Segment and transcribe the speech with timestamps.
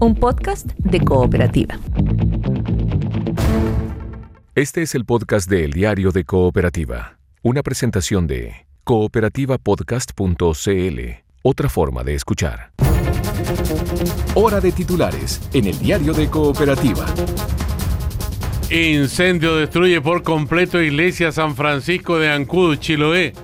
[0.00, 1.78] un podcast de cooperativa.
[4.54, 11.00] Este es el podcast de El Diario de Cooperativa, una presentación de cooperativapodcast.cl,
[11.42, 12.72] otra forma de escuchar.
[14.34, 17.04] Hora de titulares en El Diario de Cooperativa.
[18.70, 23.34] Incendio destruye por completo Iglesia San Francisco de Ancud, Chiloé.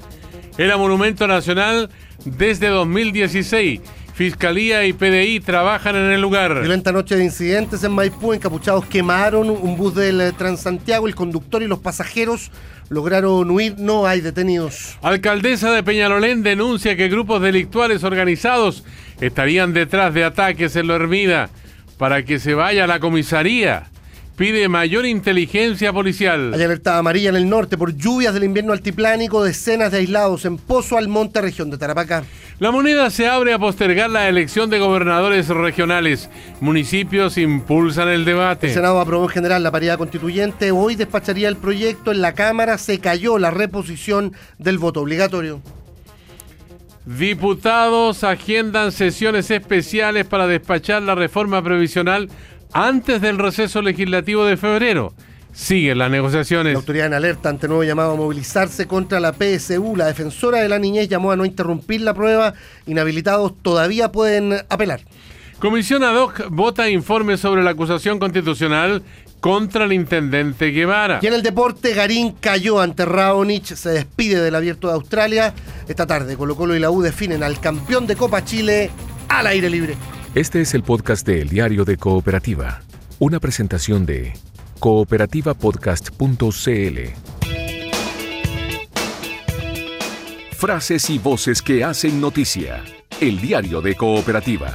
[0.56, 1.90] Era monumento nacional
[2.24, 3.82] desde 2016.
[4.16, 6.60] Fiscalía y PDI trabajan en el lugar.
[6.60, 8.32] Violenta noche de incidentes en Maipú.
[8.32, 11.06] Encapuchados quemaron un bus del eh, Transantiago.
[11.06, 12.50] El conductor y los pasajeros
[12.88, 13.74] lograron huir.
[13.76, 14.96] No hay detenidos.
[15.02, 18.84] Alcaldesa de Peñalolén denuncia que grupos delictuales organizados
[19.20, 21.50] estarían detrás de ataques en la Hermida
[21.98, 23.90] para que se vaya a la comisaría
[24.36, 26.52] pide mayor inteligencia policial.
[26.54, 30.58] Hay alerta amarilla en el norte por lluvias del invierno altiplánico, decenas de aislados en
[30.58, 32.22] Pozo Almonte, región de Tarapacá.
[32.58, 36.28] La moneda se abre a postergar la elección de gobernadores regionales.
[36.60, 38.68] Municipios impulsan el debate.
[38.68, 40.70] El Senado aprobó en general la paridad constituyente.
[40.70, 42.12] Hoy despacharía el proyecto.
[42.12, 45.62] En la Cámara se cayó la reposición del voto obligatorio.
[47.06, 52.28] Diputados agendan sesiones especiales para despachar la reforma previsional
[52.72, 55.14] antes del receso legislativo de febrero.
[55.52, 56.74] Siguen las negociaciones.
[56.74, 59.96] La autoridad en alerta ante nuevo llamado a movilizarse contra la PSU.
[59.96, 62.52] La defensora de la niñez llamó a no interrumpir la prueba.
[62.86, 65.00] Inhabilitados todavía pueden apelar.
[65.58, 69.02] Comisión ad hoc vota informe sobre la acusación constitucional
[69.40, 71.20] contra el intendente Guevara.
[71.22, 75.54] Y en el deporte, Garín cayó ante Raonic, se despide del Abierto de Australia.
[75.88, 78.90] Esta tarde, Colo Colo y la U definen al campeón de Copa Chile
[79.28, 79.96] al aire libre.
[80.36, 82.82] Este es el podcast de El Diario de Cooperativa,
[83.18, 84.34] una presentación de
[84.80, 86.98] cooperativapodcast.cl.
[90.52, 92.84] Frases y voces que hacen noticia.
[93.18, 94.74] El Diario de Cooperativa.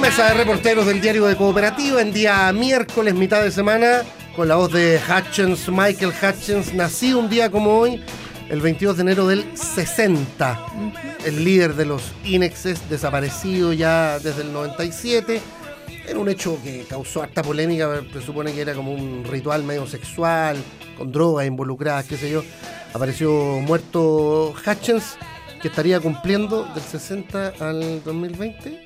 [0.00, 4.02] Mesa de reporteros del Diario de Cooperativa en día miércoles, mitad de semana,
[4.36, 8.00] con la voz de Hutchins, Michael Hutchins, nacido un día como hoy,
[8.52, 10.66] el 22 de enero del 60.
[11.24, 15.40] El líder de los Inexes, desaparecido ya desde el 97.
[16.06, 20.58] Era un hecho que causó harta polémica, presupone que era como un ritual medio sexual,
[20.98, 22.44] con drogas involucradas, qué sé yo.
[22.92, 25.16] Apareció muerto Hutchins,
[25.62, 28.82] que estaría cumpliendo del 60 al 2020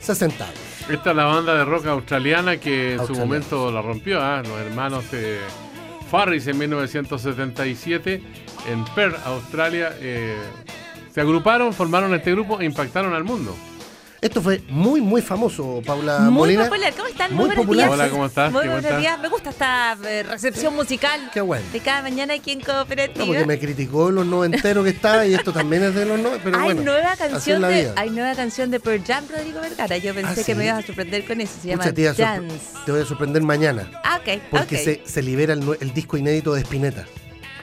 [0.00, 0.58] 60 años.
[0.90, 4.42] Esta es la banda de rock australiana que en su momento la rompió, ¿ah?
[4.42, 5.38] los hermanos de
[6.12, 8.22] Farris en 1977
[8.70, 9.96] en Perth, Australia.
[9.98, 10.36] eh,
[11.10, 13.56] se agruparon, formaron este grupo e impactaron al mundo.
[14.22, 16.64] Esto fue muy, muy famoso, Paula Muy Molina.
[16.66, 17.30] popular, ¿cómo están?
[17.34, 17.86] Muy buenos popular.
[17.88, 17.98] días.
[17.98, 18.52] Hola, ¿cómo estás?
[18.52, 19.20] Muy ¿Qué buenos días.
[19.20, 21.64] Me gusta esta eh, recepción musical Qué bueno.
[21.72, 23.18] de cada mañana aquí en Cooperativa.
[23.24, 26.40] No, porque me criticó los noventeros que está y esto también es de los noventeros.
[26.44, 29.96] Pero hay bueno, nueva canción de hay nueva canción de Pearl Jam Rodrigo Vergara.
[29.96, 31.54] Yo pensé Ah, que me ibas a sorprender con eso.
[31.60, 32.18] Se llama Pucha, te, voy a sorpre-
[32.48, 32.66] Dance.
[32.86, 33.90] te voy a sorprender mañana.
[34.04, 34.40] Ah, ok.
[34.52, 37.06] Porque se, se libera el, el disco inédito de Spinetta.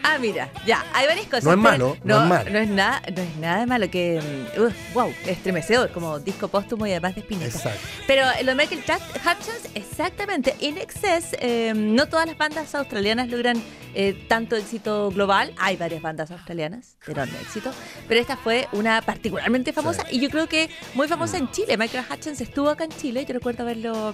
[0.03, 1.43] Ah, mira, ya, hay varias cosas.
[1.43, 2.49] No es malo, no es malo.
[2.49, 4.21] No es nada, no es nada de malo que.
[4.57, 7.57] mm, uh, wow, estremecedor, como disco póstumo y además de Spinetta.
[7.57, 7.79] Exacto.
[8.07, 10.55] Pero lo de Michael Hutchins, exactamente.
[10.59, 13.61] In Excess, eh, no todas las bandas australianas logran
[13.93, 15.53] eh, tanto éxito global.
[15.57, 17.71] Hay varias bandas australianas de enorme éxito.
[18.07, 21.77] Pero esta fue una particularmente famosa y yo creo que muy famosa en Chile.
[21.77, 23.25] Michael Hutchins estuvo acá en Chile.
[23.25, 24.13] Yo recuerdo haberlo.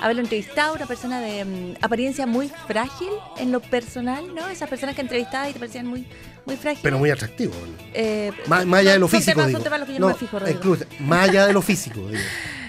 [0.00, 3.08] Haberlo entrevistado, una persona de mm, apariencia muy frágil
[3.38, 4.48] en lo personal, ¿no?
[4.48, 6.06] Esas personas que entrevistabas y te parecían muy,
[6.44, 6.82] muy frágiles.
[6.82, 7.54] Pero muy atractivo.
[7.94, 9.60] Eh, Más, más allá de lo físico, temas- digo.
[9.62, 12.20] son los que yo no, no me fijo, incluso, más allá de lo físico, digo.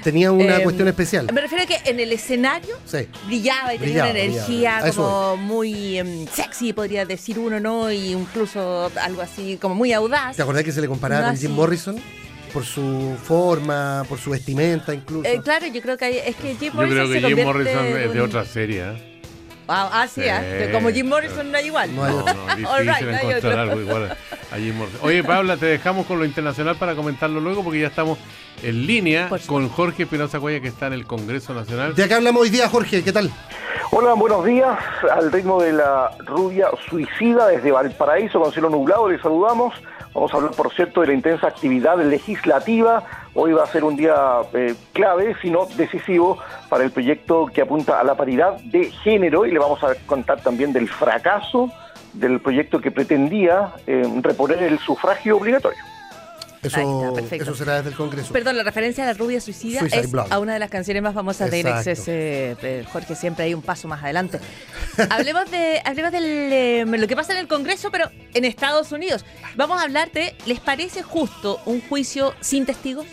[0.04, 1.28] Tenía una Eh, cuestión especial.
[1.34, 3.10] Me refiero a que en el escenario Sí.
[3.26, 7.92] brillaba y tenía Brillaba, una energía como muy em, sexy, podría decir uno, ¿no?
[7.92, 10.38] Y incluso algo así como muy audaz.
[10.38, 11.52] ¿Te acordás que se le comparaba con Jim.
[11.52, 11.98] Morrison?
[12.58, 15.30] Por su forma, por su vestimenta incluso.
[15.30, 17.46] Eh, claro, yo creo que hay- es que Jim Yo Morrison creo que se Jim
[17.46, 18.82] Morrison es de un- otra serie.
[18.84, 19.22] ¿eh?
[19.68, 20.42] Ah, ah, sí, ah,
[20.72, 21.96] como Jim Morrison no hay igual.
[21.96, 23.60] No No, no, difícil All right, no hay encontrar otro.
[23.62, 24.18] algo igual
[24.52, 25.00] a Jim Morrison.
[25.04, 28.18] Oye, Paula, te dejamos con lo internacional para comentarlo luego porque ya estamos
[28.64, 31.94] en línea con Jorge Espinosa Cuella que está en el Congreso Nacional.
[31.94, 33.30] De acá hablamos hoy día, Jorge, ¿qué tal?
[33.92, 34.80] Hola, buenos días.
[35.12, 39.76] Al ritmo de la rubia suicida desde Valparaíso, con cielo nublado, les saludamos.
[40.18, 43.04] Vamos a hablar, por cierto, de la intensa actividad legislativa.
[43.36, 44.16] Hoy va a ser un día
[44.52, 49.52] eh, clave, sino decisivo, para el proyecto que apunta a la paridad de género y
[49.52, 51.72] le vamos a contar también del fracaso
[52.14, 55.78] del proyecto que pretendía eh, reponer el sufragio obligatorio.
[56.64, 58.34] Eso, está, será desde el Congreso.
[58.34, 60.34] Perdón, la referencia a la rubia suicida Suicide es Blonde.
[60.34, 61.82] a una de las canciones más famosas de Exacto.
[61.82, 62.08] Inexes.
[62.08, 64.40] eh, eh, Jorge, siempre hay un paso más adelante.
[65.10, 69.24] hablemos de hablemos del, eh, lo que pasa en el Congreso, pero en Estados Unidos.
[69.56, 73.06] Vamos a hablar de, ¿les parece justo un juicio sin testigos?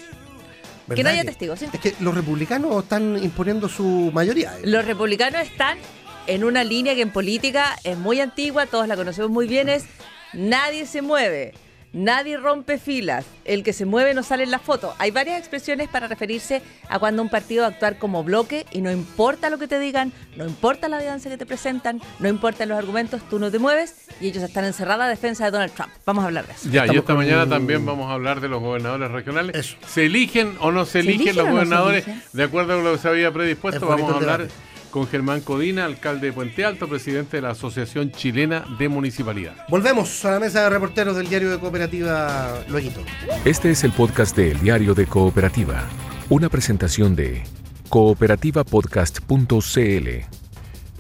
[0.95, 1.61] Que no haya testigos.
[1.61, 1.67] ¿sí?
[1.73, 4.55] Es que los republicanos están imponiendo su mayoría.
[4.65, 5.79] Los republicanos están
[6.27, 9.85] en una línea que en política es muy antigua, todos la conocemos muy bien, es
[10.33, 11.55] nadie se mueve.
[11.95, 13.25] Nadie rompe filas.
[13.45, 14.95] El que se mueve no sale en la foto.
[14.99, 18.81] Hay varias expresiones para referirse a cuando un partido va a actuar como bloque y
[18.81, 22.69] no importa lo que te digan, no importa la evidencia que te presentan, no importan
[22.69, 25.91] los argumentos, tú no te mueves y ellos están encerrados a defensa de Donald Trump.
[26.05, 26.69] Vamos a hablar de eso.
[26.69, 29.55] Ya, y esta con- mañana también vamos a hablar de los gobernadores regionales.
[29.55, 29.77] Eso.
[29.87, 32.07] ¿Se eligen o no se ¿Se eligen eligen los no gobernadores?
[32.09, 32.23] eligen?
[32.33, 34.55] De acuerdo con lo que se había predispuesto, vamos a hablar debate.
[34.95, 39.57] Con Germán Codina, alcalde de Puente Alto, presidente de la Asociación Chilena de Municipalidad.
[39.69, 43.01] Volvemos a la mesa de reporteros del diario de Cooperativa Lueguito.
[43.45, 45.89] Este es el podcast de El Diario de Cooperativa,
[46.29, 47.43] una presentación de
[47.89, 50.09] cooperativapodcast.cl.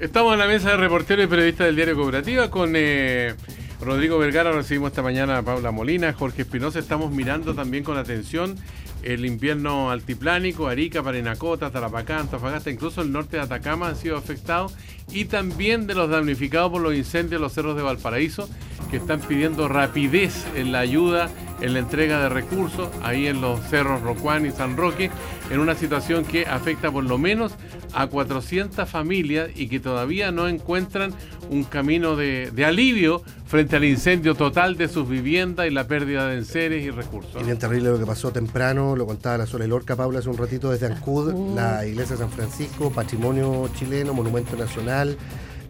[0.00, 3.37] Estamos en la mesa de reporteros y periodistas del diario Cooperativa con eh,
[3.81, 6.81] Rodrigo Vergara, recibimos esta mañana a Paula Molina, Jorge Espinosa.
[6.81, 8.56] Estamos mirando también con atención
[9.05, 14.75] el invierno altiplánico, Arica, Parinacota, Tarapacá, Antofagasta, incluso el norte de Atacama han sido afectados
[15.12, 18.49] y también de los damnificados por los incendios en los cerros de Valparaíso
[18.91, 21.31] que están pidiendo rapidez en la ayuda,
[21.61, 25.11] en la entrega de recursos ahí en los cerros Rocuán y San Roque,
[25.51, 27.53] en una situación que afecta por lo menos
[27.93, 31.15] a 400 familias y que todavía no encuentran
[31.51, 36.27] un camino de, de alivio frente al incendio total de sus viviendas y la pérdida
[36.27, 37.41] de enseres y recursos.
[37.41, 40.39] Y bien terrible lo que pasó temprano, lo contaba la Sola Lorca, Paula, hace un
[40.39, 44.94] ratito desde Ancud, la iglesia de San Francisco, patrimonio chileno, monumento nacional.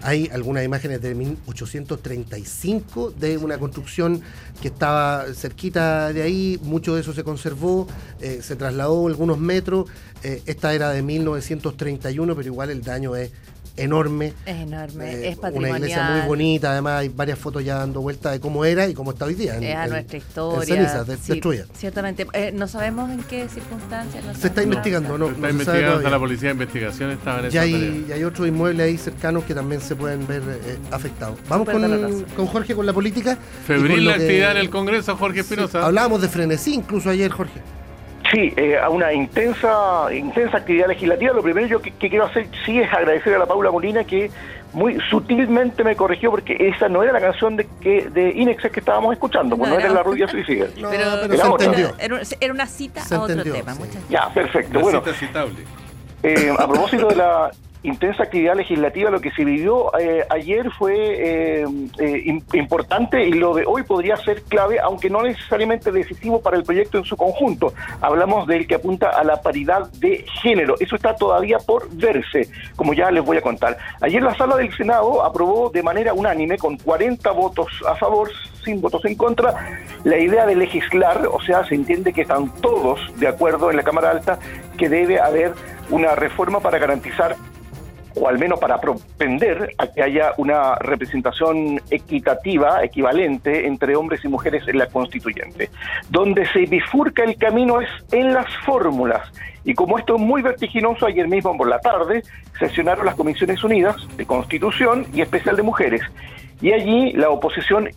[0.03, 4.21] Hay algunas imágenes de 1835 de una construcción
[4.61, 7.87] que estaba cerquita de ahí, mucho de eso se conservó,
[8.21, 9.89] eh, se trasladó algunos metros,
[10.23, 13.31] eh, esta era de 1931, pero igual el daño es
[13.77, 14.33] enorme.
[14.47, 15.79] Es enorme, Eh, es una patrimonial.
[15.79, 19.11] iglesia muy bonita, además hay varias fotos ya dando vuelta de cómo era y cómo
[19.13, 19.57] está hoy día.
[19.57, 20.65] en- Es a en- nuestra en historia.
[20.77, 21.65] cenizas, de- Sí, destruida.
[21.77, 22.27] Ciertamente.
[22.33, 24.25] Eh, no sabemos en qué circunstancias.
[24.25, 26.11] no Se está investigando, no, Está no se investigando, está todavía.
[26.11, 29.45] la policía de investigación, estaba en esa Ya hay, ya hay otros inmuebles ahí cercanos
[29.45, 31.39] que también se pueden ver eh, afectados.
[31.49, 32.25] Vamos con, doloroso.
[32.37, 33.39] con Jorge con la política.
[33.65, 35.85] y Febril la que- actividad en el Congreso, Jorge Sí, Espinosa.
[35.85, 37.61] hablábamos de frenesí incluso ayer, Jorge.
[38.35, 41.33] Sí, eh, a una intensa intensa actividad legislativa.
[41.33, 44.29] Lo primero yo que, que quiero hacer sí es agradecer a la Paula Molina que
[44.73, 48.81] muy sutilmente me corrigió porque esa no era la canción de que de Inexes que
[48.81, 49.95] estábamos escuchando, pues No no, era era.
[50.01, 50.67] la rubia suicida.
[50.79, 51.95] No, pero, pero se era- entendió.
[51.97, 53.73] Era, era una cita Se a otro entendió, tema.
[53.75, 53.79] sí.
[53.85, 54.71] Muchas Ya, perfecto.
[54.79, 55.55] Una Bueno, cita citable.
[56.25, 57.51] Eh, a propósito de la
[57.85, 61.67] intensa actividad legislativa, lo que se vivió eh, ayer fue eh,
[61.99, 66.57] eh, im- importante y lo de hoy podría ser clave, aunque no necesariamente decisivo para
[66.57, 67.73] el proyecto en su conjunto.
[68.01, 70.75] Hablamos del que apunta a la paridad de género.
[70.81, 73.77] Eso está todavía por verse, como ya les voy a contar.
[74.01, 78.31] Ayer la sala del Senado aprobó de manera unánime, con 40 votos a favor,
[78.65, 82.99] sin votos en contra, la idea de legislar, o sea, se entiende que están todos
[83.19, 84.39] de acuerdo en la Cámara Alta
[84.79, 85.53] que debe haber
[85.91, 87.37] una reforma para garantizar
[88.17, 94.29] o al menos para propender a que haya una representación equitativa, equivalente entre hombres y
[94.29, 95.71] mujeres en la constituyente.
[96.11, 99.23] Donde se bifurca el camino es en las fórmulas.
[99.65, 102.23] Y como esto es muy vertiginoso, ayer mismo por la tarde
[102.59, 106.03] sesionaron las Comisiones Unidas de Constitución y Especial de Mujeres.
[106.61, 107.89] Y allí la oposición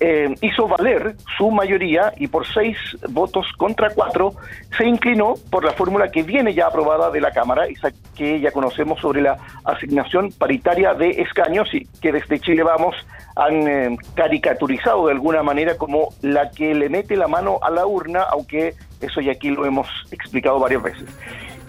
[0.00, 2.76] eh, hizo valer su mayoría y por seis
[3.08, 4.34] votos contra cuatro
[4.76, 8.50] se inclinó por la fórmula que viene ya aprobada de la Cámara, esa que ya
[8.52, 12.94] conocemos sobre la asignación paritaria de escaños y que desde Chile Vamos
[13.36, 17.86] han eh, caricaturizado de alguna manera como la que le mete la mano a la
[17.86, 21.08] urna, aunque eso ya aquí lo hemos explicado varias veces.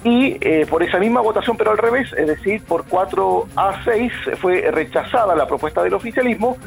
[0.03, 4.13] Y eh, por esa misma votación, pero al revés, es decir, por 4 a 6,
[4.39, 6.57] fue rechazada la propuesta del oficialismo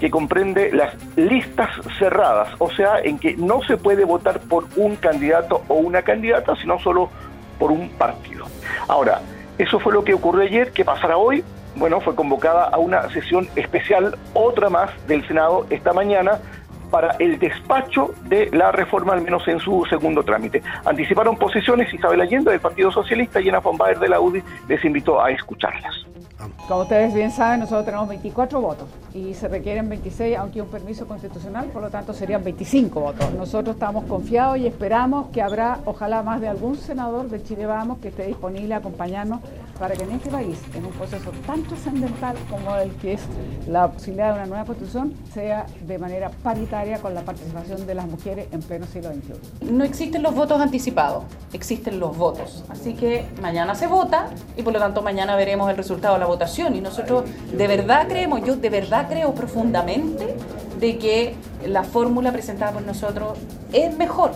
[0.00, 1.68] que comprende las listas
[1.98, 6.56] cerradas, o sea, en que no se puede votar por un candidato o una candidata,
[6.56, 7.10] sino solo
[7.58, 8.46] por un partido.
[8.88, 9.20] Ahora,
[9.58, 11.44] eso fue lo que ocurrió ayer, ¿qué pasará hoy?
[11.76, 16.40] Bueno, fue convocada a una sesión especial, otra más del Senado esta mañana,
[16.90, 20.62] para el despacho de la reforma, al menos en su segundo trámite.
[20.84, 25.22] Anticiparon posiciones Isabel Allende del Partido Socialista y Ana von de la UDI les invitó
[25.22, 26.06] a escucharlas.
[26.68, 31.06] Como ustedes bien saben, nosotros tenemos 24 votos y se requieren 26, aunque un permiso
[31.06, 33.32] constitucional, por lo tanto serían 25 votos.
[33.34, 37.98] Nosotros estamos confiados y esperamos que habrá, ojalá, más de algún senador de Chile Vamos
[37.98, 39.40] que esté disponible a acompañarnos
[39.80, 43.22] para que en este país, en un proceso tan trascendental como el que es
[43.66, 48.06] la posibilidad de una nueva constitución, sea de manera paritaria con la participación de las
[48.06, 49.72] mujeres en pleno siglo XXI.
[49.72, 52.62] No existen los votos anticipados, existen los votos.
[52.68, 56.26] Así que mañana se vota y por lo tanto mañana veremos el resultado de la
[56.26, 56.76] votación.
[56.76, 60.36] Y nosotros de verdad creemos, yo de verdad creo profundamente
[60.78, 61.34] de que
[61.66, 63.38] la fórmula presentada por nosotros
[63.72, 64.32] es mejor.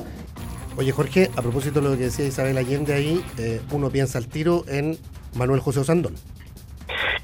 [0.76, 4.26] Oye, Jorge, a propósito de lo que decía Isabel Allende ahí, eh, uno piensa al
[4.26, 4.98] tiro en
[5.34, 6.14] Manuel José Osandón.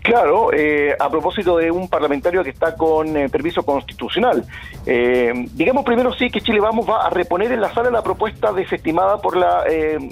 [0.03, 4.45] Claro, eh, a propósito de un parlamentario que está con eh, permiso constitucional.
[4.87, 8.51] Eh, digamos primero sí que Chile Vamos va a reponer en la sala la propuesta
[8.53, 9.65] desestimada por la,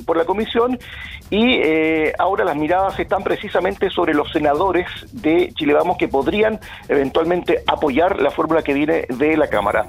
[0.04, 0.78] por la comisión
[1.30, 1.60] y
[2.18, 8.20] ahora las miradas están precisamente sobre los senadores de Chile Vamos que podrían eventualmente apoyar
[8.20, 9.86] la fórmula que viene de la Cámara.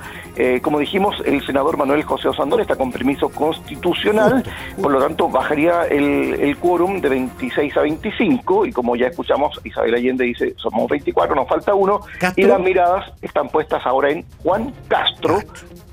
[0.62, 4.44] como dijimos, el senador Manuel José Osandón está con permiso constitucional,
[4.82, 9.60] por lo tanto bajaría el, el quórum de 26 a 25 y como ya escuchamos,
[9.64, 12.02] Isabel Allende dice, somos 24, nos falta uno,
[12.36, 15.40] y las miradas están puestas ahora en Juan Castro,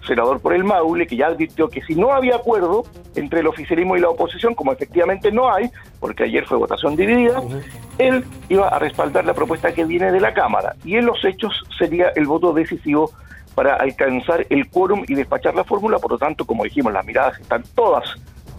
[0.07, 2.85] senador por el Maule, que ya advirtió que si no había acuerdo
[3.15, 7.43] entre el oficialismo y la oposición, como efectivamente no hay, porque ayer fue votación dividida,
[7.99, 11.65] él iba a respaldar la propuesta que viene de la Cámara, y en los hechos
[11.79, 13.11] sería el voto decisivo
[13.55, 17.41] para alcanzar el quórum y despachar la fórmula, por lo tanto, como dijimos, las miradas
[17.41, 18.05] están todas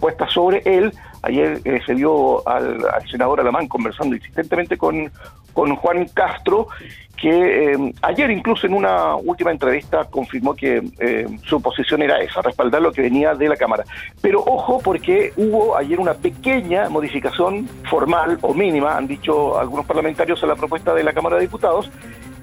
[0.00, 0.92] puestas sobre él.
[1.22, 2.78] Ayer eh, se vio al,
[3.10, 5.10] senador Alamán conversando insistentemente con,
[5.52, 6.68] con Juan Castro,
[7.16, 12.40] que eh, ayer incluso en una última entrevista confirmó que eh, su posición era esa,
[12.40, 13.84] respaldar lo que venía de la Cámara.
[14.22, 20.42] Pero ojo porque hubo ayer una pequeña modificación formal o mínima, han dicho algunos parlamentarios
[20.44, 21.90] a la propuesta de la Cámara de Diputados,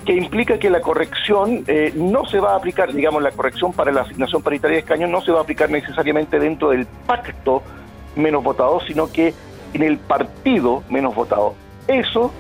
[0.05, 3.91] que implica que la corrección eh, no se va a aplicar, digamos, la corrección para
[3.91, 7.63] la asignación paritaria de escaños no se va a aplicar necesariamente dentro del pacto
[8.15, 9.34] menos votado, sino que
[9.74, 11.55] en el partido menos votado.
[11.88, 12.31] Eso,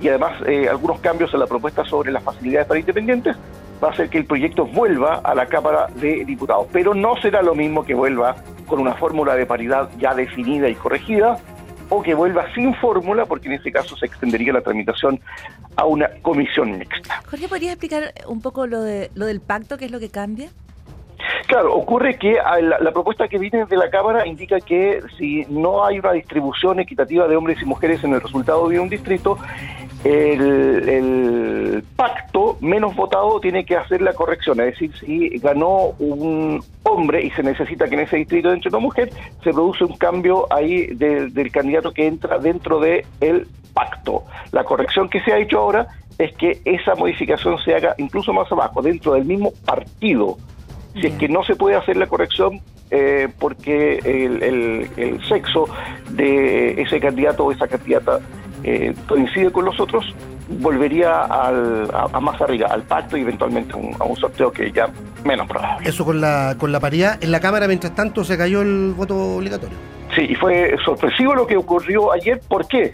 [0.00, 3.36] y además eh, algunos cambios en la propuesta sobre las facilidades para independientes,
[3.82, 6.66] va a hacer que el proyecto vuelva a la Cámara de Diputados.
[6.72, 8.36] Pero no será lo mismo que vuelva
[8.66, 11.38] con una fórmula de paridad ya definida y corregida,
[11.88, 15.20] o que vuelva sin fórmula, porque en ese caso se extendería la tramitación
[15.76, 17.22] a una comisión mixta.
[17.28, 20.48] Jorge, ¿podrías explicar un poco lo, de, lo del pacto, qué es lo que cambia?
[21.52, 25.98] Claro, ocurre que la, propuesta que viene de la Cámara indica que si no hay
[25.98, 29.36] una distribución equitativa de hombres y mujeres en el resultado de un distrito,
[30.02, 37.22] el, pacto menos votado tiene que hacer la corrección, es decir, si ganó un hombre
[37.22, 39.10] y se necesita que en ese distrito entre una mujer,
[39.44, 44.24] se produce un cambio ahí del candidato que entra dentro del el pacto.
[44.52, 48.50] La corrección que se ha hecho ahora es que esa modificación se haga incluso más
[48.50, 50.38] abajo, dentro del mismo partido.
[51.00, 55.66] Si es que no se puede hacer la corrección eh, porque el sexo
[56.10, 58.20] de ese candidato o esa candidata
[58.64, 60.04] eh, coincide con los otros,
[60.60, 64.88] volvería al, a, más arriba, al pacto y eventualmente a un sorteo que ya
[65.24, 65.88] menos probable.
[65.88, 67.18] Eso con la, con la paridad.
[67.22, 69.76] En la Cámara, mientras tanto, se cayó el voto obligatorio.
[70.14, 72.40] Sí, y fue sorpresivo lo que ocurrió ayer.
[72.48, 72.92] ¿Por qué?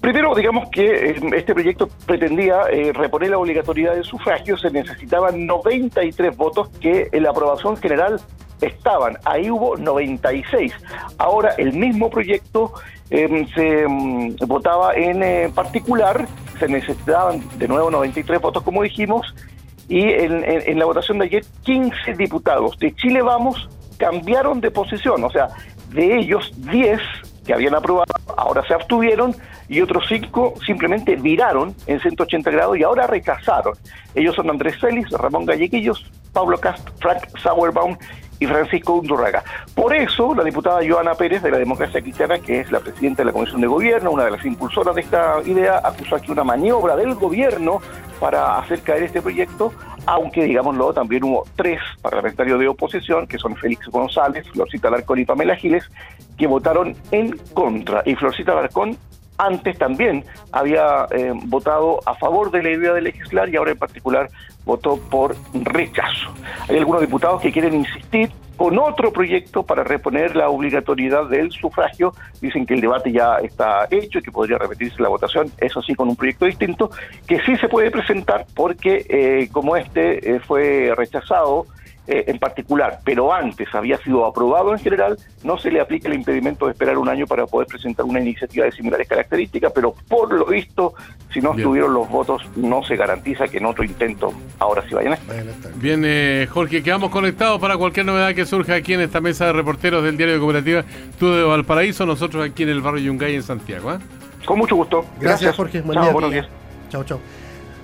[0.00, 5.46] Primero, digamos que eh, este proyecto pretendía eh, reponer la obligatoriedad del sufragio, se necesitaban
[5.46, 8.18] 93 votos que en la aprobación general
[8.62, 10.72] estaban, ahí hubo 96.
[11.18, 12.72] Ahora el mismo proyecto
[13.10, 16.26] em, se em, votaba en eh, particular,
[16.58, 19.34] se necesitaban de nuevo 93 votos como dijimos,
[19.88, 25.30] y en, la votación de ayer 15 diputados de Chile Vamos cambiaron de posición, o
[25.30, 25.48] sea,
[25.90, 27.00] de ellos 10
[27.44, 29.34] que habían aprobado ahora se abstuvieron
[29.68, 33.74] y otros 5 simplemente viraron en 180 grados y ahora rechazaron.
[34.14, 37.96] Ellos son Andrés Félix, Ramón Galleguillos, Pablo Cast, Frank Sauerbaum
[38.40, 39.44] y Francisco Undurraga.
[39.74, 43.26] Por eso, la diputada Joana Pérez de la Democracia Cristiana, que es la presidenta de
[43.26, 46.96] la Comisión de Gobierno, una de las impulsoras de esta idea, acusó aquí una maniobra
[46.96, 47.80] del gobierno
[48.18, 49.72] para hacer caer este proyecto,
[50.06, 55.24] aunque, digámoslo, también hubo tres parlamentarios de oposición, que son Félix González, Florcita Alarcón y
[55.24, 55.84] Pamela Giles,
[56.38, 58.02] que votaron en contra.
[58.06, 58.96] Y Florcita Alarcón
[59.40, 63.78] antes también había eh, votado a favor de la idea de legislar y ahora en
[63.78, 64.28] particular
[64.64, 66.30] votó por rechazo.
[66.68, 72.12] Hay algunos diputados que quieren insistir con otro proyecto para reponer la obligatoriedad del sufragio.
[72.42, 75.94] Dicen que el debate ya está hecho y que podría repetirse la votación, eso sí,
[75.94, 76.90] con un proyecto distinto,
[77.26, 81.66] que sí se puede presentar porque eh, como este eh, fue rechazado
[82.06, 86.14] eh, en particular, pero antes había sido aprobado en general, no se le aplica el
[86.14, 90.32] impedimento de esperar un año para poder presentar una iniciativa de similares características, pero por
[90.32, 90.94] lo visto,
[91.32, 95.12] si no estuvieron los votos, no se garantiza que en otro intento ahora sí vayan
[95.12, 95.36] a estar.
[95.76, 99.52] Bien, eh, Jorge, quedamos conectados para cualquier novedad que surja aquí en esta mesa de
[99.52, 100.84] reporteros del Diario de Cooperativa,
[101.18, 103.92] tú de Valparaíso, nosotros aquí en el barrio Yungay en Santiago.
[103.92, 103.98] ¿eh?
[104.44, 105.04] Con mucho gusto.
[105.20, 105.82] Gracias, Jorge.
[105.92, 106.48] chao, buenos días.
[106.88, 107.20] Chao, chao.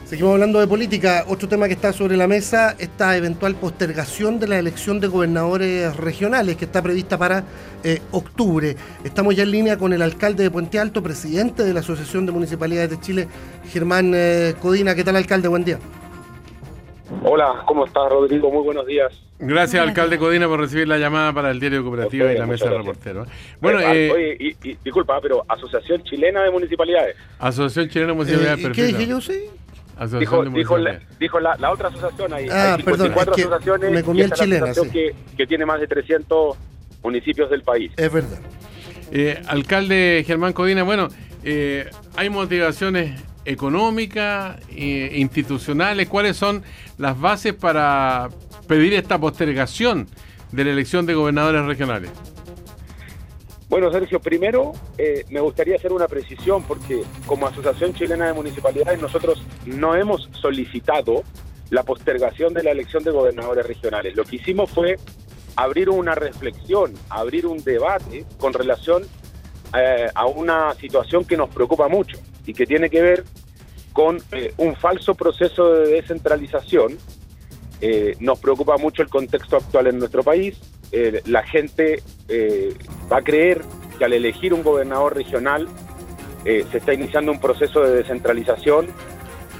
[0.06, 1.24] Seguimos hablando de política.
[1.26, 5.96] Otro tema que está sobre la mesa, esta eventual postergación de la elección de gobernadores
[5.96, 7.42] regionales que está prevista para
[7.82, 8.76] eh, octubre.
[9.02, 12.30] Estamos ya en línea con el alcalde de Puente Alto, presidente de la Asociación de
[12.30, 13.28] Municipalidades de Chile,
[13.72, 14.94] Germán eh, Codina.
[14.94, 15.48] ¿Qué tal, alcalde?
[15.48, 15.80] Buen día.
[17.24, 18.48] Hola, ¿cómo estás, Rodrigo?
[18.52, 19.12] Muy buenos días.
[19.40, 22.78] Gracias, alcalde Codina, por recibir la llamada para el diario cooperativo y la mesa de
[22.78, 23.26] reporteros.
[23.60, 27.16] Bueno, eh, oye, y, disculpa, pero Asociación Chilena de Municipalidades.
[27.40, 29.50] Asociación Chilena de Municipalidades, eh, ¿Qué dije yo, sí?
[30.18, 32.48] Dijo, dijo, la, dijo la, la, otra asociación ahí.
[32.50, 34.90] Ah, hay perdón, es asociaciones me comí el chilena, sí.
[34.90, 36.54] que, que tiene más de 300
[37.02, 37.90] municipios del país.
[37.96, 38.38] Es verdad.
[39.10, 41.08] Eh, alcalde Germán Codina, bueno,
[41.44, 46.08] eh, hay motivaciones económicas, eh, institucionales.
[46.08, 46.62] ¿Cuáles son
[46.98, 48.28] las bases para
[48.68, 50.08] pedir esta postergación
[50.52, 52.10] de la elección de gobernadores regionales?
[53.68, 59.02] Bueno, Sergio, primero eh, me gustaría hacer una precisión porque como Asociación Chilena de Municipalidades
[59.02, 61.24] nosotros no hemos solicitado
[61.70, 64.14] la postergación de la elección de gobernadores regionales.
[64.14, 64.98] Lo que hicimos fue
[65.56, 69.02] abrir una reflexión, abrir un debate con relación
[69.76, 73.24] eh, a una situación que nos preocupa mucho y que tiene que ver
[73.92, 76.96] con eh, un falso proceso de descentralización.
[78.20, 80.56] nos preocupa mucho el contexto actual en nuestro país,
[80.92, 82.74] eh, la gente eh,
[83.10, 83.62] va a creer
[83.98, 85.66] que al elegir un gobernador regional
[86.44, 88.86] eh, se está iniciando un proceso de descentralización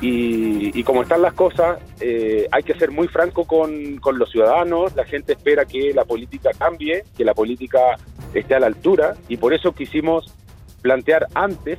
[0.03, 5.07] y, como están las cosas, hay que ser muy franco con, con, los ciudadanos, la
[5.07, 7.97] gente espera que la política cambie, que la política
[8.35, 10.35] esté a la altura y por eso quisimos
[10.83, 11.79] plantear antes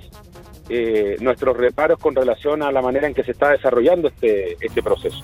[1.19, 5.23] nuestros reparos con relación a la manera en que se está desarrollando este, este proceso.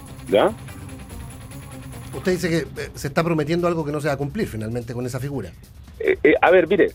[2.14, 4.94] Usted dice que eh, se está prometiendo algo que no se va a cumplir finalmente
[4.94, 5.52] con esa figura.
[6.00, 6.92] Eh, eh, a ver, mire,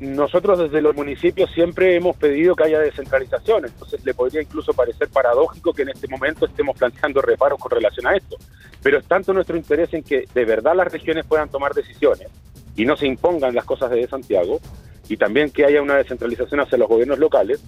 [0.00, 5.08] nosotros desde los municipios siempre hemos pedido que haya descentralización, entonces le podría incluso parecer
[5.08, 8.36] paradójico que en este momento estemos planteando reparos con relación a esto.
[8.82, 12.28] Pero es tanto nuestro interés en que de verdad las regiones puedan tomar decisiones
[12.76, 14.60] y no se impongan las cosas desde Santiago,
[15.08, 17.62] y también que haya una descentralización hacia los gobiernos locales,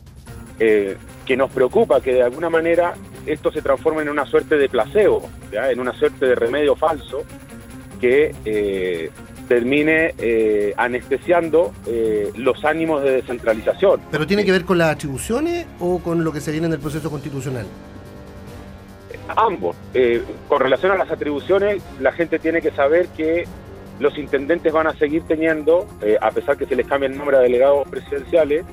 [0.59, 2.95] que nos preocupa que de alguna manera
[3.27, 7.25] esto se transforme en una suerte de placebo, en una suerte de remedio falso
[8.01, 9.11] que eh,
[9.49, 14.01] termine eh, anestesiando eh, los ánimos de descentralización.
[14.11, 16.79] ¿Pero tiene que ver con las atribuciones o con lo que se viene en el
[16.79, 17.67] proceso constitucional?
[19.37, 19.77] Ambos.
[20.49, 23.45] con relación a las atribuciones, la gente tiene que saber que
[23.99, 25.89] los intendentes van a seguir teniendo,
[26.21, 28.65] a pesar que se les cambie el nombre a delegados presidenciales,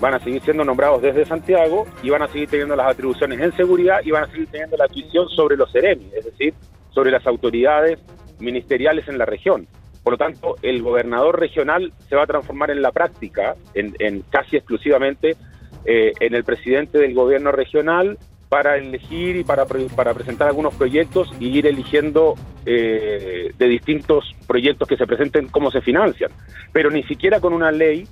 [0.00, 3.52] van a seguir siendo nombrados desde Santiago y van a seguir teniendo las atribuciones en
[3.56, 6.54] seguridad y van a seguir teniendo la atribución sobre los CEREMI, es decir,
[6.90, 7.98] sobre las autoridades
[8.38, 9.66] ministeriales en la región.
[10.02, 14.56] Por lo tanto, el gobernador regional se va a transformar en la práctica, en, casi
[14.56, 15.36] exclusivamente
[15.84, 18.16] eh, en el presidente del gobierno regional
[18.48, 24.86] para elegir y para, para presentar algunos proyectos y ir eligiendo eh, de distintos proyectos
[24.86, 26.30] que se presenten cómo se financian.
[26.72, 28.06] Pero ni siquiera con una ley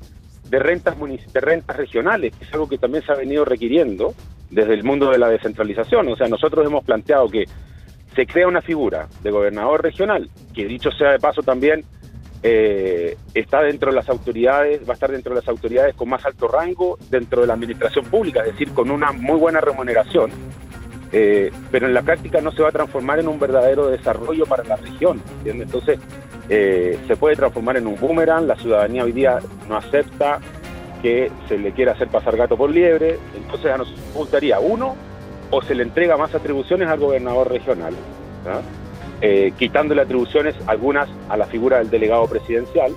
[0.48, 4.14] de rentas, de rentas regionales, que es algo que también se ha venido requiriendo
[4.50, 6.08] desde el mundo de la descentralización.
[6.08, 7.44] O sea, nosotros hemos planteado que
[8.14, 11.84] se crea una figura de gobernador regional, que dicho sea de paso también
[12.42, 16.24] eh, está dentro de las autoridades, va a estar dentro de las autoridades con más
[16.24, 20.30] alto rango dentro de la administración pública, es decir, con una muy buena remuneración,
[21.16, 24.64] eh, pero en la práctica no se va a transformar en un verdadero desarrollo para
[24.64, 25.22] la región.
[25.44, 26.00] Entonces,
[26.48, 30.40] eh, se puede transformar en un boomerang, la ciudadanía hoy día no acepta
[31.00, 34.96] que se le quiera hacer pasar gato por liebre, entonces a nosotros nos gustaría, uno,
[35.52, 37.94] o se le entrega más atribuciones al gobernador regional,
[39.20, 42.92] eh, quitándole atribuciones algunas a la figura del delegado presidencial,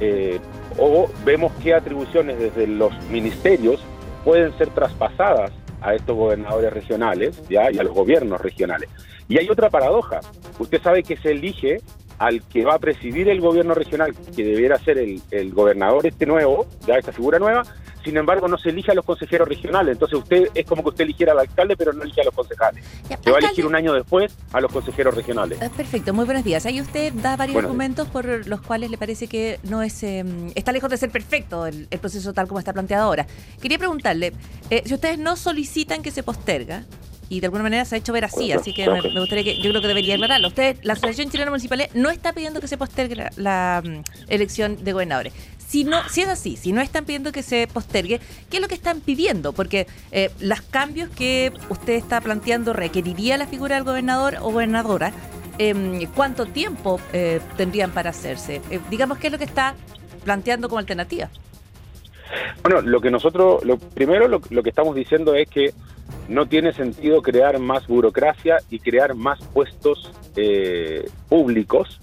[0.00, 0.38] eh,
[0.76, 3.80] o vemos qué atribuciones desde los ministerios
[4.22, 5.50] pueden ser traspasadas
[5.86, 7.70] a estos gobernadores regionales ¿ya?
[7.70, 8.90] y a los gobiernos regionales.
[9.28, 10.20] Y hay otra paradoja.
[10.58, 11.78] Usted sabe que se elige
[12.18, 16.66] al que va a presidir el gobierno regional, que debiera ser el, gobernador este nuevo,
[16.86, 17.62] ya esta figura nueva,
[18.06, 19.94] sin embargo no se elige a los consejeros regionales.
[19.94, 22.84] Entonces usted es como que usted eligiera al alcalde, pero no elige a los concejales.
[23.08, 25.58] se va a elegir un año después a los consejeros regionales.
[25.60, 26.64] Ah, perfecto, muy buenos días.
[26.66, 30.70] Ahí usted da varios argumentos por los cuales le parece que no es em, está
[30.70, 33.26] lejos de ser perfecto el, proceso tal como está planteado ahora.
[33.60, 34.32] Quería preguntarle,
[34.70, 36.84] eh, si ustedes no solicitan que se posterga,
[37.28, 39.70] y de alguna manera se ha hecho ver así, así que me, gustaría que, yo
[39.70, 40.48] creo que debería aclararlo.
[40.48, 44.92] Usted, la Asociación Chilena Municipal no está pidiendo que se postergue la, mm, elección de
[44.92, 45.32] gobernadores.
[45.58, 48.68] Si, no, si es así, si no están pidiendo que se postergue, ¿qué es lo
[48.68, 49.52] que están pidiendo?
[49.52, 55.12] Porque eh, los cambios que usted está planteando requeriría la figura del gobernador o gobernadora.
[55.58, 58.60] Em, ¿Cuánto tiempo eh, tendrían para hacerse?
[58.70, 59.74] Eh, digamos, ¿qué es lo que está
[60.22, 61.30] planteando como alternativa?
[62.62, 65.72] Bueno, lo que nosotros, lo primero lo, lo que estamos diciendo es que
[66.28, 72.00] no tiene sentido crear más burocracia y crear más puestos eh, públicos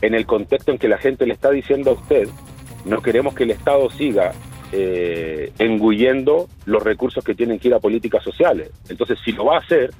[0.00, 2.28] en el contexto en que la gente le está diciendo a usted,
[2.84, 4.32] no queremos que el Estado siga
[4.72, 8.70] eh, engullendo los recursos que tienen que ir a políticas sociales.
[8.88, 9.92] Entonces, si lo va a hacer,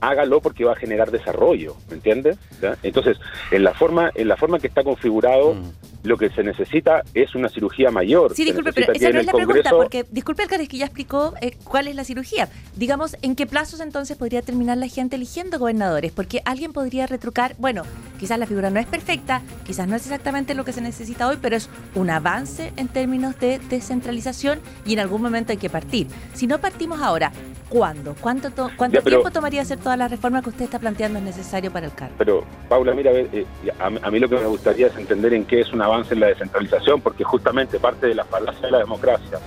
[0.00, 2.38] hágalo porque va a generar desarrollo, ¿me entiendes?
[2.82, 3.18] Entonces,
[3.50, 5.91] en la forma en la forma que está configurado, Mm.
[6.02, 8.34] Lo que se necesita es una cirugía mayor.
[8.34, 11.34] Sí, disculpe, pero esa no es la pregunta, porque, disculpe, alcalde, es que ya explicó
[11.40, 12.48] eh, cuál es la cirugía.
[12.76, 16.12] Digamos, ¿en qué plazos entonces podría terminar la gente eligiendo gobernadores?
[16.12, 17.82] Porque alguien podría retrucar, bueno,
[18.18, 21.38] quizás la figura no es perfecta, quizás no es exactamente lo que se necesita hoy,
[21.40, 26.06] pero es un avance en términos de descentralización y en algún momento hay que partir.
[26.34, 27.32] Si no partimos ahora,
[27.68, 28.14] ¿cuándo?
[28.20, 31.18] ¿Cuánto, to- cuánto Ya, pero- tiempo tomaría hacer todas las reformas que usted está planteando
[31.18, 32.14] es necesario para el cargo?
[32.18, 33.46] Pero, Paula, mira, a, ver, eh,
[33.78, 36.20] a, a mí lo que me gustaría es entender en qué es un avance en
[36.20, 39.38] la descentralización, porque justamente parte de la falacia de la democracia,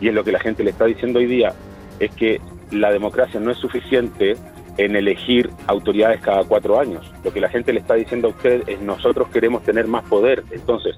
[0.00, 1.52] y es lo que la gente le está diciendo hoy día,
[1.98, 2.40] es que
[2.70, 4.36] la democracia no es suficiente
[4.76, 7.12] en elegir autoridades cada cuatro años.
[7.24, 10.44] Lo que la gente le está diciendo a usted es nosotros queremos tener más poder.
[10.52, 10.96] Entonces,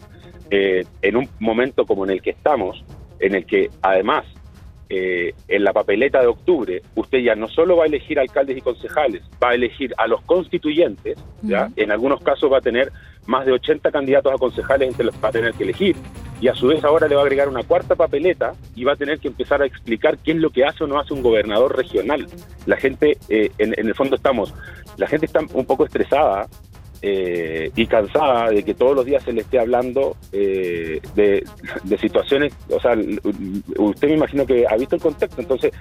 [0.50, 2.84] eh, en un momento como en el que estamos,
[3.20, 4.26] en el que además
[4.92, 8.60] eh, en la papeleta de octubre, usted ya no solo va a elegir alcaldes y
[8.60, 11.70] concejales, va a elegir a los constituyentes, ¿ya?
[11.76, 12.90] En algunos casos va a tener
[13.26, 15.94] más de 80 candidatos a concejales entre los que va a tener que elegir,
[16.40, 18.96] y a su vez ahora le va a agregar una cuarta papeleta y va a
[18.96, 21.76] tener que empezar a explicar qué es lo que hace o no hace un gobernador
[21.76, 22.26] regional.
[22.66, 24.52] La gente, eh, en, en el fondo estamos,
[24.96, 26.48] la gente está un poco estresada
[27.02, 31.44] eh, y cansada de que todos los días se le esté hablando eh, de,
[31.84, 32.96] de situaciones, o sea,
[33.78, 35.72] usted me imagino que ha visto el contexto, entonces,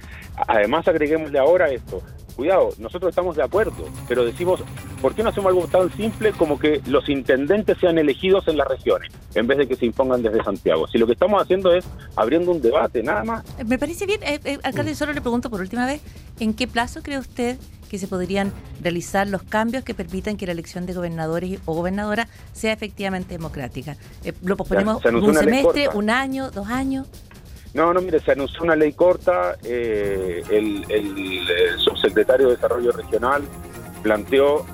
[0.47, 2.01] además agreguémosle ahora esto,
[2.39, 4.61] cuidado, nosotros estamos de acuerdo, pero decimos,
[5.01, 8.65] ¿por qué no hacemos algo tan simple como que los intendentes sean elegidos en las
[8.65, 10.87] regiones, en vez de que se impongan desde Santiago?
[10.87, 11.83] Si lo que estamos haciendo es
[12.15, 13.45] abriendo un debate, nada más.
[13.59, 16.01] Eh, Me parece bien, eh, eh, alcalde, solo le pregunto por última vez,
[16.39, 17.57] ¿en qué plazo cree usted
[17.89, 22.29] que se podrían realizar los cambios que permitan que la elección de gobernadores o gobernadoras
[22.53, 23.97] sea efectivamente democrática?
[24.23, 25.97] Eh, ¿Lo posponemos un semestre, corta.
[25.97, 27.07] un año, dos años?
[27.73, 33.43] No, no, mire, se anunció una ley corta, eh, el, eh, subsecretario de Desarrollo Regional
[34.01, 34.65] planteó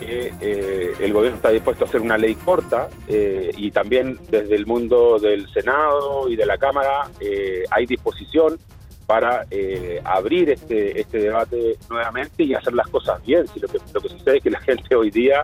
[0.00, 4.56] que eh, el gobierno está dispuesto a hacer una ley corta eh, y también desde
[4.56, 8.58] el mundo del Senado y de la Cámara eh, hay disposición
[9.06, 13.46] para eh, abrir este, este debate nuevamente y hacer las cosas bien.
[13.48, 15.42] Si lo, que, lo que sucede es que la gente hoy día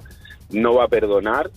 [0.51, 1.51] no va a perdonar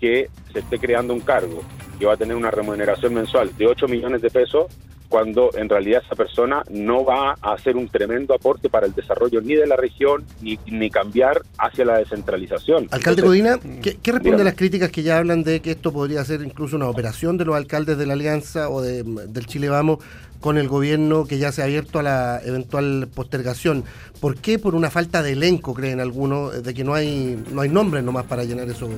[0.00, 1.62] que se esté creando un cargo
[1.98, 4.66] que va a tener una remuneración mensual de 8 millones de pesos
[5.08, 9.40] cuando en realidad esa persona no va a hacer un tremendo aporte para el desarrollo
[9.40, 12.88] ni de la región ni, ni cambiar hacia la descentralización.
[12.90, 14.42] Alcalde Entonces, Codina, ¿qué, qué responde dígame.
[14.42, 17.44] a las críticas que ya hablan de que esto podría ser incluso una operación de
[17.44, 19.98] los alcaldes de la Alianza o de, del Chile Vamos
[20.40, 23.82] con el gobierno que ya se ha abierto a la eventual postergación?
[24.20, 24.58] ¿Por qué?
[24.58, 28.24] Por una falta de elenco, creen algunos, de que no hay, no hay nombres nomás
[28.24, 28.90] para llenar esos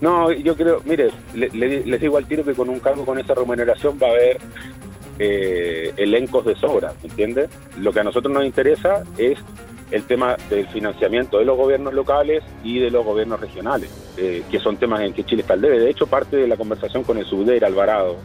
[0.00, 3.18] No, yo creo, mire, le- le- les digo al tiro que con un cargo con
[3.18, 4.38] esa remuneración va a haber
[5.18, 7.48] eh, elencos de sobra, ¿me entiende?
[7.78, 9.38] Lo que a nosotros nos interesa es
[9.90, 14.58] el tema del financiamiento de los gobiernos locales y de los gobiernos regionales, eh, que
[14.58, 15.78] son temas en que Chile está al debe.
[15.78, 18.16] De hecho, parte de la conversación con el Subder Alvarado,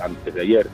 [0.00, 0.66] antes de ayer,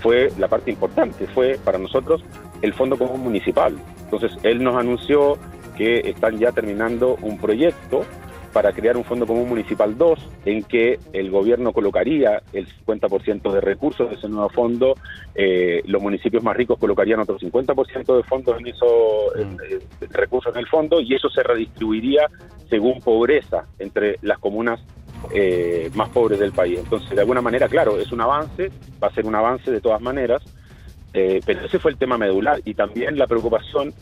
[0.00, 2.22] fue la parte importante, fue para nosotros
[2.62, 3.74] el Fondo Común Municipal.
[4.04, 5.38] Entonces, él nos anunció
[5.76, 8.04] que están ya terminando un proyecto
[8.52, 13.60] para crear un Fondo Común Municipal 2, en que el gobierno colocaría el 50% de
[13.60, 14.94] recursos de ese nuevo fondo,
[15.34, 18.90] eh, los municipios más ricos colocarían otro 50% de fondos en esos
[19.36, 22.28] eh, eh, recursos en el fondo, y eso se redistribuiría
[22.68, 24.80] según pobreza entre las comunas
[25.32, 26.78] eh, más pobres del país.
[26.78, 28.70] Entonces, de alguna manera, claro, es un avance,
[29.02, 30.42] va a ser un avance de todas maneras,
[31.12, 33.92] eh, pero ese fue el tema medular y también la preocupación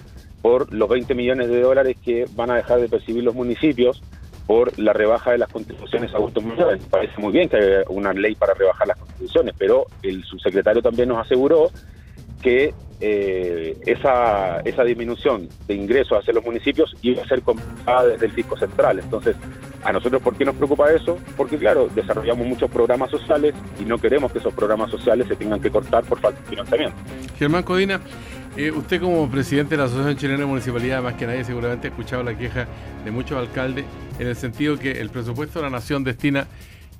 [0.42, 4.02] por los 20 millones de dólares que van a dejar de percibir los municipios
[4.48, 6.82] por la rebaja de las contribuciones a adultos mayores.
[6.88, 11.10] Parece muy bien que haya una ley para rebajar las contribuciones, pero el subsecretario también
[11.10, 11.70] nos aseguró
[12.40, 18.24] que eh, esa, esa disminución de ingresos hacia los municipios iba a ser compensada desde
[18.24, 18.98] el fisco central.
[19.00, 19.36] Entonces,
[19.84, 21.18] a nosotros, ¿por qué nos preocupa eso?
[21.36, 25.60] Porque, claro, desarrollamos muchos programas sociales y no queremos que esos programas sociales se tengan
[25.60, 26.96] que cortar por falta de financiamiento.
[27.38, 28.00] Germán Codina,
[28.58, 31.90] eh, usted como presidente de la Asociación Chilena de Municipalidad, más que nadie seguramente ha
[31.90, 32.66] escuchado la queja
[33.04, 33.84] de muchos alcaldes
[34.18, 36.48] en el sentido que el presupuesto de la nación destina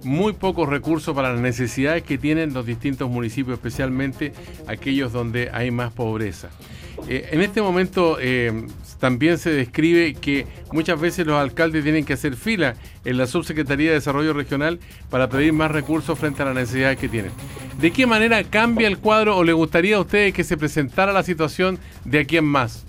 [0.05, 4.33] muy pocos recursos para las necesidades que tienen los distintos municipios, especialmente
[4.69, 6.49] aquellos donde hay más pobreza.
[7.09, 8.67] Eh, en este momento eh,
[8.99, 13.91] también se describe que muchas veces los alcaldes tienen que hacer fila en la Subsecretaría
[13.91, 14.81] de Desarrollo Regional
[15.11, 17.31] para pedir más recursos frente a las necesidades que tienen.
[17.81, 21.23] ¿De qué manera cambia el cuadro o le gustaría a ustedes que se presentara la
[21.23, 22.85] situación de aquí en más?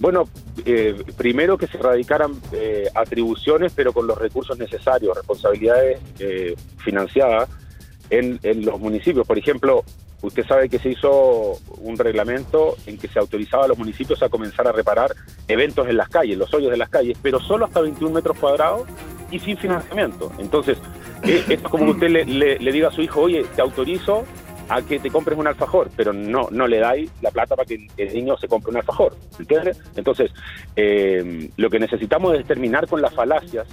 [0.00, 0.28] Bueno,
[0.64, 2.32] eh, primero que se radicaran
[2.94, 6.00] atribuciones, pero con los recursos necesarios, responsabilidades
[6.78, 7.48] financiadas
[8.08, 9.26] en los municipios.
[9.26, 9.84] Por ejemplo,
[10.22, 14.28] usted sabe que se hizo un reglamento en que se autorizaba a los municipios a
[14.28, 15.14] comenzar a reparar
[15.48, 18.82] eventos en las calles, los hoyos de las calles, pero solo hasta 21 metros cuadrados
[19.30, 20.32] y sin financiamiento.
[20.38, 20.78] Entonces,
[21.22, 22.24] eh, esto es como que usted le,
[22.58, 24.24] le- diga a su hijo, oye, te autorizo
[24.68, 27.88] a que te compres un alfajor, pero no, no le dais la plata para que
[27.96, 29.16] el niño se compre un alfajor.
[29.38, 29.80] ¿Entiendes?
[29.96, 30.30] Entonces,
[30.76, 33.66] eh, lo que necesitamos es terminar con las falacias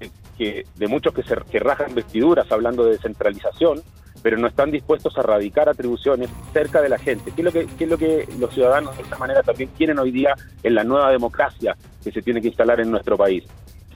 [0.00, 3.82] de, que, de muchos que, se, que rajan vestiduras hablando de descentralización,
[4.22, 7.32] pero no están dispuestos a radicar atribuciones cerca de la gente.
[7.32, 10.10] ¿Qué es lo que, es lo que los ciudadanos de esta manera también quieren hoy
[10.10, 13.44] día en la nueva democracia que se tiene que instalar en nuestro país?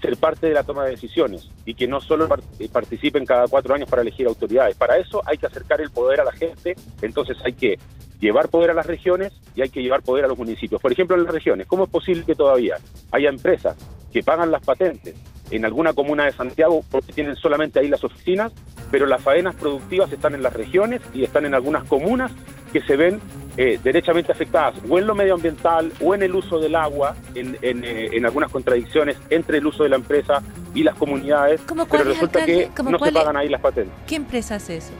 [0.00, 2.28] Ser parte de la toma de decisiones y que no solo
[2.58, 4.76] eh, participen cada cuatro años para elegir autoridades.
[4.76, 7.78] Para eso hay que acercar el poder a la gente, entonces hay que
[8.20, 10.80] llevar poder a las regiones y hay que llevar poder a los municipios.
[10.80, 12.76] Por ejemplo, en las regiones, ¿cómo es posible que todavía
[13.12, 13.76] haya empresas
[14.12, 15.14] que pagan las patentes
[15.50, 18.52] en alguna comuna de Santiago porque tienen solamente ahí las oficinas,
[18.90, 22.32] pero las faenas productivas están en las regiones y están en algunas comunas
[22.72, 23.20] que se ven
[23.56, 27.84] eh, derechamente afectadas o en lo medioambiental o en el uso del agua, en, en,
[27.84, 30.42] eh, en algunas contradicciones entre el uso de la empresa
[30.74, 32.66] y las comunidades, ¿Cómo pero resulta alcalde?
[32.68, 33.94] que ¿Cómo no se pagan ahí las patentes.
[34.06, 34.92] ¿Qué empresa hace eso?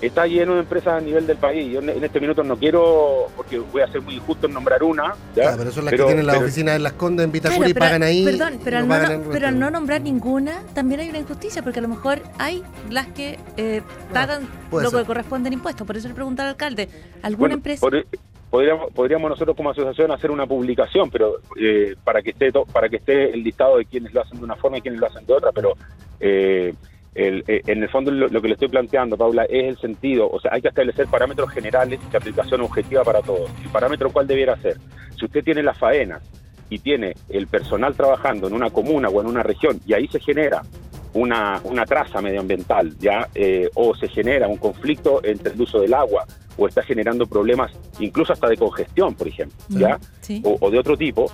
[0.00, 1.72] Está lleno de empresas a nivel del país.
[1.72, 5.14] Yo en este minuto no quiero, porque voy a ser muy injusto en nombrar una.
[5.34, 5.50] ¿ya?
[5.50, 7.70] Ya, pero son las que tienen las pero- oficinas en Las Condes, en Vitacura Claro,
[7.70, 8.24] y pagan ahí.
[8.24, 11.82] Perdón, pero, al no pero al no nombrar ninguna, también hay una injusticia, porque a
[11.82, 13.82] lo mejor hay las que eh,
[14.12, 15.84] pagan lo que corresponde en impuestos.
[15.84, 16.88] Por eso le pregunto al alcalde,
[17.22, 17.80] ¿alguna Bueno, empresa?
[17.80, 18.06] por-
[18.50, 22.88] podríamos, podríamos nosotros como asociación hacer una publicación, pero eh, para que esté to- para
[22.88, 25.26] que esté el listado de quienes lo hacen de una forma y quienes lo hacen
[25.26, 25.72] de otra, pero
[26.20, 26.72] eh,
[27.18, 30.28] el- eh, en el fondo lo, lo que le estoy planteando, Paula, es el sentido,
[30.30, 33.50] o sea, hay que establecer parámetros generales de aplicación objetiva para todos.
[33.62, 34.76] ¿El parámetro cuál debiera ser?
[35.18, 36.22] Si usted tiene las faenas
[36.70, 40.20] y tiene el personal trabajando en una comuna o en una región y ahí se
[40.20, 40.62] genera
[41.14, 45.94] una, una traza medioambiental, ya eh, o se genera un conflicto entre el uso del
[45.94, 46.24] agua
[46.56, 50.42] o está generando problemas incluso hasta de congestión, por ejemplo, ya Sí.
[50.44, 51.30] o, o de otro tipo,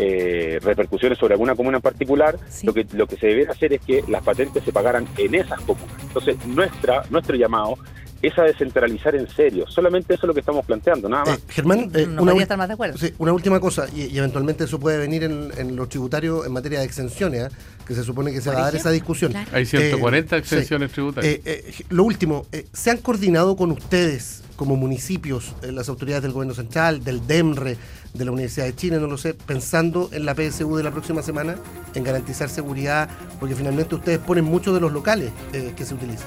[0.00, 2.66] eh, repercusiones sobre alguna comuna en particular, Sí.
[2.66, 5.60] lo que lo que se debería hacer es que las patentes se pagaran en esas
[5.62, 5.90] comunas.
[6.02, 7.76] Entonces, nuestra nuestro llamado
[8.20, 9.64] es a descentralizar en serio.
[9.68, 11.38] Solamente eso es lo que estamos planteando, nada más.
[11.38, 12.98] Eh, Germán, eh, no una, podría estar más de acuerdo.
[12.98, 16.52] sí, una última cosa, y, y eventualmente eso puede venir en, en los tributarios en
[16.52, 17.56] materia de exenciones, ¿eh?
[17.86, 19.30] que se supone que se va a dar esa discusión.
[19.30, 19.48] claro.
[19.52, 20.94] Hay 140 Eh, exenciones sí.
[20.94, 21.32] tributarias.
[21.34, 26.32] Eh, eh, lo último, eh, ¿se han coordinado con ustedes como municipios, las autoridades del
[26.32, 27.76] gobierno central, del DEMRE,
[28.18, 31.22] de la Universidad de Chile, no lo sé, pensando en la PSU de la próxima
[31.22, 31.56] semana,
[31.94, 36.26] en garantizar seguridad, porque finalmente ustedes ponen muchos de los locales eh, que se utilizan?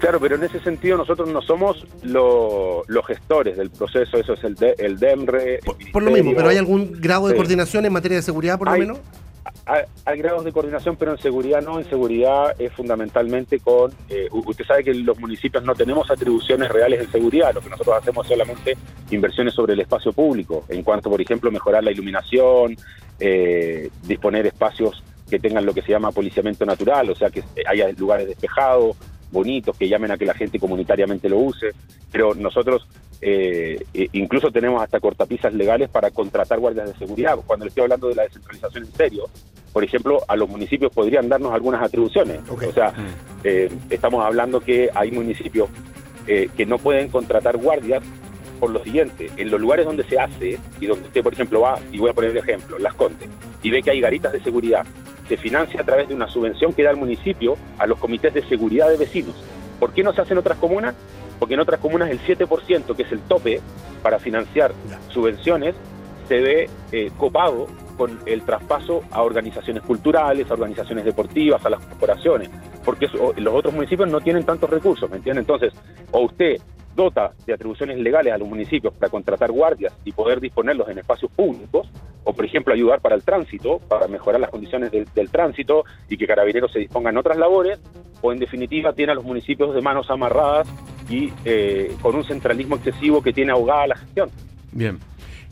[0.00, 4.44] Claro, pero en ese sentido nosotros no somos lo- los gestores del proceso, eso es
[4.44, 5.54] el, de- el DEMRE.
[5.54, 7.36] el Por, por lo mismo, pero ¿hay algún grado de Sí.
[7.36, 8.98] coordinación en materia de seguridad, por lo Hay- menos?
[9.66, 11.78] Hay, grados de coordinación, pero en seguridad no.
[11.78, 13.92] En seguridad es fundamentalmente con.
[14.10, 17.54] eh, usted sabe que los municipios no tenemos atribuciones reales en seguridad.
[17.54, 18.76] Lo que nosotros hacemos es solamente
[19.10, 22.76] inversiones sobre el espacio público, en cuanto, por ejemplo, mejorar la iluminación,
[23.18, 27.88] eh, disponer espacios que tengan lo que se llama policiamiento natural, o sea, que haya
[27.92, 28.96] lugares despejados,
[29.32, 31.72] bonitos, que llamen a que la gente comunitariamente lo use.
[32.12, 32.86] Pero nosotros
[33.26, 33.82] eh,
[34.12, 37.38] incluso tenemos hasta cortapisas legales para contratar guardias de seguridad.
[37.46, 39.24] Cuando le estoy hablando de la descentralización en serio,
[39.72, 42.40] por ejemplo, a los municipios podrían darnos algunas atribuciones.
[42.50, 42.92] O sea,
[43.42, 45.70] eh, estamos hablando que hay municipios
[46.26, 48.02] eh, que no pueden contratar guardias
[48.60, 51.78] por lo siguiente, en los lugares donde se hace y donde usted, por ejemplo, va,
[51.92, 53.28] y voy a poner el ejemplo, Las Condes,
[53.62, 54.84] y ve que hay garitas de seguridad,
[55.28, 58.46] se financia a través de una subvención que da el municipio a los comités de
[58.46, 59.34] seguridad de vecinos.
[59.80, 60.94] ¿Por qué no se hace en otras comunas?
[61.44, 63.60] Porque en otras comunas el 7%, que es el tope
[64.02, 64.72] para financiar
[65.10, 65.74] subvenciones,
[66.26, 67.66] se ve eh, copado
[67.98, 72.48] con el traspaso a organizaciones culturales, a organizaciones deportivas, a las corporaciones,
[72.82, 75.40] porque los otros municipios no tienen tantos recursos, ¿me entiende?
[75.40, 75.74] Entonces,
[76.12, 76.56] o usted
[76.96, 81.30] dota de atribuciones legales a los municipios para contratar guardias y poder disponerlos en espacios
[81.30, 81.86] públicos,
[82.24, 86.16] o por ejemplo ayudar para el tránsito, para mejorar las condiciones del, del tránsito y
[86.16, 87.78] que carabineros se dispongan en otras labores,
[88.22, 90.66] o en definitiva tiene a los municipios de manos amarradas
[91.08, 94.30] y eh, con un centralismo excesivo que tiene ahogada la gestión.
[94.72, 94.98] Bien.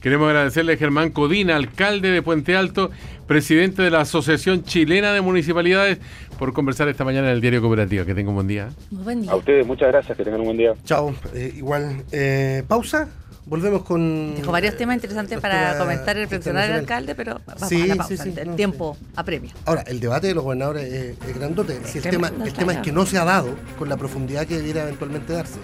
[0.01, 2.91] Queremos agradecerle a Germán Codina, alcalde de Puente Alto,
[3.29, 5.99] presidente de la Asociación Chilena de Municipalidades,
[6.41, 8.05] por conversar esta mañana en el Diario Cooperativo.
[8.05, 8.71] Que tenga un buen día.
[8.91, 9.31] Muy buen día.
[9.31, 10.75] A ustedes muchas gracias, que tengan un buen día.
[10.85, 12.03] Chao, eh, igual.
[12.11, 13.09] Eh, pausa,
[13.47, 14.35] volvemos con...
[14.37, 17.15] Dejó varios temas interesantes para comentar el reflexionar del internacionales.
[17.15, 18.25] alcalde, pero vamos Sí, a la sí, pausa.
[18.25, 19.53] sí, el no, tiempo apremia.
[19.67, 21.81] Ahora, el debate de los gobernadores es, es grandote.
[21.85, 24.57] Si el, tema, el tema es que no se ha dado con la profundidad que
[24.59, 25.59] debiera eventualmente darse.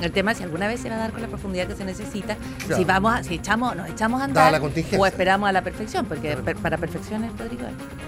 [0.00, 1.84] el- tema es si alguna vez se va a dar con la profundidad que se
[1.84, 2.76] necesita, Claro.
[2.76, 4.98] si vamos a- si echamos, nos echamos a andar la contingencia.
[4.98, 7.62] o esperamos a la perfección, porque per- para perfección es Rodrigo.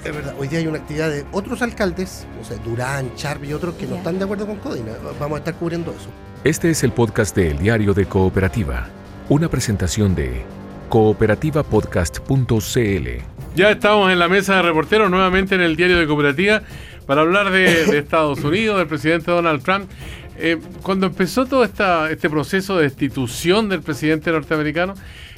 [0.04, 3.52] Es verdad, hoy día hay una actividad de otros alcaldes, no sé, Durán, Charby y
[3.52, 4.92] otros que no están de acuerdo con Codina.
[5.20, 6.08] Vamos a estar cubriendo eso.
[6.44, 8.88] Este es el podcast de El Diario de Cooperativa,
[9.32, 10.42] una presentación de
[10.90, 13.08] cooperativapodcast.cl.
[13.56, 16.60] Ya estamos en la mesa de reporteros nuevamente en el Diario de Cooperativa
[17.06, 19.90] para hablar de, de Estados Unidos, del presidente Donald Trump.
[20.36, 24.92] Eh, cuando empezó todo esta, este proceso de destitución del presidente norteamericano,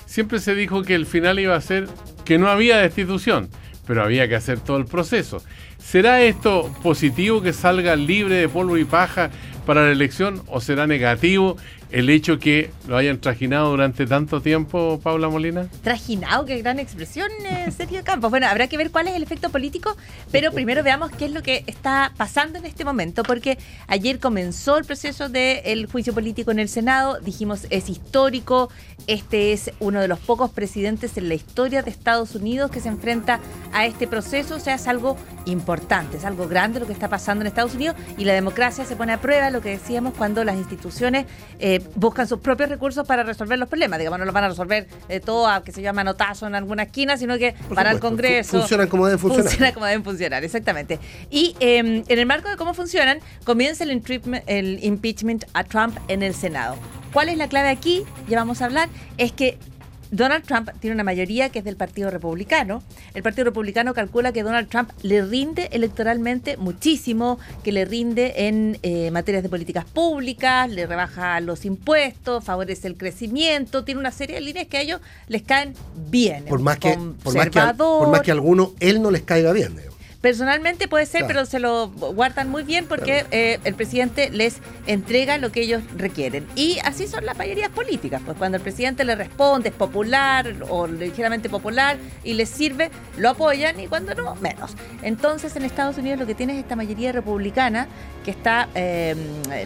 [0.07, 1.87] siempre se dijo que el final iba a ser
[2.25, 3.49] que no había destitución,
[3.87, 5.41] pero había que hacer todo el proceso.
[5.85, 9.31] ¿Será esto positivo que salga libre de polvo y paja
[9.66, 11.57] para la elección o será negativo
[11.90, 15.68] el hecho que lo hayan trajinado durante tanto tiempo, Paula Molina?
[15.83, 18.31] Trajinado, qué gran expresión, eh, Sergio Campos.
[18.31, 19.97] Bueno, habrá que ver cuál es el efecto político,
[20.33, 24.77] pero primero veamos qué es lo que está pasando en este momento, porque ayer comenzó
[24.77, 28.70] el proceso del juicio político en el Senado, dijimos es histórico,
[29.07, 32.88] este es uno de los pocos presidentes en la historia de Estados Unidos que se
[32.88, 33.38] enfrenta
[33.73, 35.74] a este proceso, o sea, es algo importante,
[36.17, 39.13] es algo grande lo que está pasando en Estados Unidos y la democracia se pone
[39.13, 41.27] a prueba, lo que decíamos, cuando las instituciones
[41.59, 43.99] eh, buscan sus propios recursos para resolver los problemas.
[43.99, 46.85] Digamos, no los van a resolver eh, todo a que se llama manotazo en alguna
[46.85, 48.51] esquina, sino que Por van al Congreso.
[48.53, 49.45] fu- funcionan como deben funcionar.
[49.49, 50.99] Funciona como deben funcionar, exactamente.
[51.31, 53.91] Y eh, en el marco de cómo funcionan, comienza el
[54.85, 56.77] impeachment a Trump en el Senado.
[57.13, 58.03] ¿Cuál es la clave aquí?
[58.29, 58.89] Ya vamos a hablar.
[59.19, 59.57] Es que
[60.11, 62.83] Donald Trump tiene una mayoría que es del Partido Republicano.
[63.14, 68.79] El Partido Republicano calcula que Donald Trump le rinde electoralmente muchísimo, que le rinde en
[68.83, 74.37] eh, materias de políticas públicas, le rebaja los impuestos, favorece el crecimiento, tiene una serie
[74.37, 75.75] de líneas que a ellos les caen
[76.11, 76.45] bien.
[76.45, 76.90] Por más, que,
[77.23, 77.99] por, más que, a- Conservador.
[78.05, 79.75] por más que a alguno él no les caiga bien.
[79.77, 79.94] digamos.
[80.25, 81.35] Personalmente puede ser, Claro.
[81.35, 84.57] pero se lo guardan muy bien porque eh, el presidente les
[84.87, 86.47] entrega lo que ellos requieren.
[86.57, 88.23] Y así son las mayorías políticas.
[88.25, 93.29] Pues cuando el presidente le responde, es popular o ligeramente popular y les sirve, lo
[93.29, 94.73] apoyan y cuando no, menos.
[95.03, 97.87] Entonces en Estados Unidos lo que tiene es esta mayoría republicana
[98.25, 99.15] que está eh,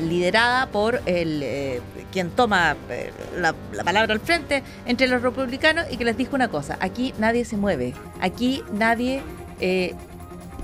[0.08, 5.86] liderada por el eh, quien toma eh, la, la palabra al frente entre los republicanos
[5.88, 9.22] y que les dijo una cosa, aquí nadie se mueve, aquí nadie...
[9.60, 9.94] eh,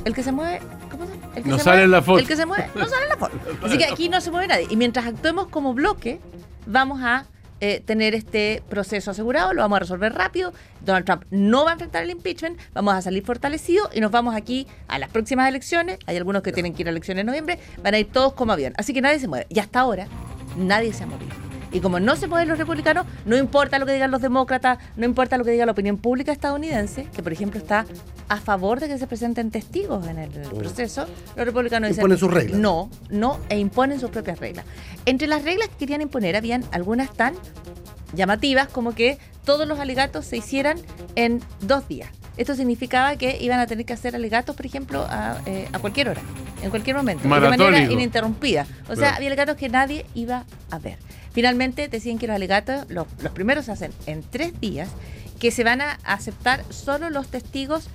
[0.05, 1.27] el que se mueve, ¿cómo se llama?
[1.37, 2.19] El que No se sale mueve- en la foto.
[2.19, 3.39] El que se mueve, no sale en la foto.
[3.65, 4.67] Así que aquí no se mueve nadie.
[4.71, 6.21] Y mientras actuemos como bloque,
[6.67, 7.27] vamos a
[7.61, 10.53] eh, tener este proceso asegurado, lo vamos a resolver rápido.
[10.85, 14.35] Donald Trump no va a enfrentar el impeachment, vamos a salir fortalecidos y nos vamos
[14.35, 15.99] aquí a las próximas elecciones.
[16.07, 18.53] Hay algunos que tienen que ir a elecciones en noviembre, van a ir todos como
[18.53, 18.75] avión.
[18.77, 19.47] Así que nadie se mueve.
[19.49, 20.09] Y hasta ahora,
[20.59, 21.33] nadie se ha movido.
[21.75, 25.05] Y como no se mueven los republicanos, no importa lo que digan los demócratas, no
[25.05, 27.85] importa lo que diga la opinión pública estadounidense, que por ejemplo está
[28.29, 31.07] a favor de que se presenten testigos en el proceso,
[31.37, 32.61] los republicanos dicen Imponen sus reglas.
[32.61, 34.65] no, no, e imponen sus propias reglas.
[35.05, 37.35] Entre las reglas que querían imponer habían algunas tan
[38.15, 40.79] llamativas como que todos los alegatos se hicieran
[41.17, 42.09] en dos días.
[42.37, 46.09] Esto significaba que iban a tener que hacer alegatos, por ejemplo, a, eh, a cualquier
[46.09, 46.21] hora,
[46.63, 48.67] en cualquier momento, de manera ininterrumpida.
[48.89, 50.99] O sea, había alegatos que nadie iba a ver.
[51.33, 54.89] Finalmente decían que los alegatos, los, los primeros se hacen en tres días,
[55.39, 57.89] que se van a aceptar solo los testigos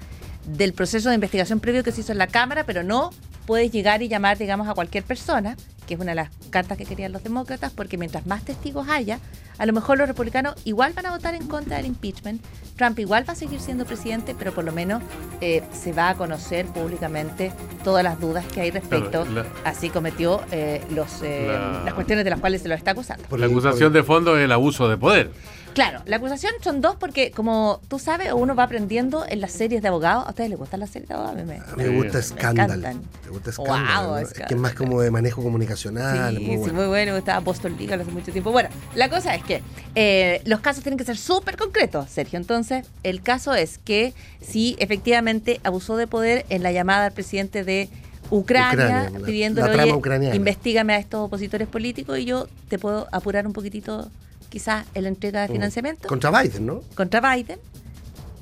[0.45, 3.11] del proceso de investigación previo que se hizo en la Cámara, pero no
[3.45, 6.85] puedes llegar y llamar, digamos, a cualquier persona, que es una de las cartas que
[6.85, 9.19] querían los demócratas, porque mientras más testigos haya,
[9.59, 12.41] a lo mejor los republicanos igual van a votar en contra del impeachment,
[12.77, 15.03] Trump igual va a seguir siendo presidente, pero por lo menos
[15.41, 17.51] eh, se va a conocer públicamente
[17.83, 21.83] todas las dudas que hay respecto Claro, la- a si cometió eh, los, eh, La-
[21.85, 23.23] las cuestiones de las cuales se lo está acusando.
[23.27, 25.31] Por La acusación de fondo es el abuso de poder.
[25.73, 29.81] Claro, la acusación son dos porque, como tú sabes, uno va aprendiendo en las series
[29.81, 30.25] de abogados.
[30.25, 31.39] ¿A ustedes les gustan las series de abogados?
[31.39, 32.73] A mí me- me gusta me escándalo.
[32.73, 33.01] encantan.
[33.25, 34.09] Me gusta Wow, escándalo.
[34.11, 34.17] ¿no?
[34.17, 36.35] Es que es más como de manejo comunicacional.
[36.37, 36.73] Sí, muy sí, bueno.
[36.73, 37.15] muy bueno.
[37.17, 38.51] Estaba Boston Legal hace mucho tiempo.
[38.51, 39.61] Bueno, la cosa es que
[39.95, 42.37] eh, los casos tienen que ser súper concretos, Sergio.
[42.37, 47.63] Entonces, el caso es que si efectivamente abusó de poder en la llamada al presidente
[47.63, 47.89] de
[48.31, 48.73] Ucrania,
[49.07, 50.35] Ucrania, la- pidiéndole, la trama oye, ucraniana".
[50.35, 54.09] investigame a estos opositores políticos y yo te puedo apurar un poquitito,
[54.49, 56.07] quizás, en la entrega de financiamiento.
[56.07, 56.81] Contra Biden, ¿no?
[56.95, 57.59] contra Biden.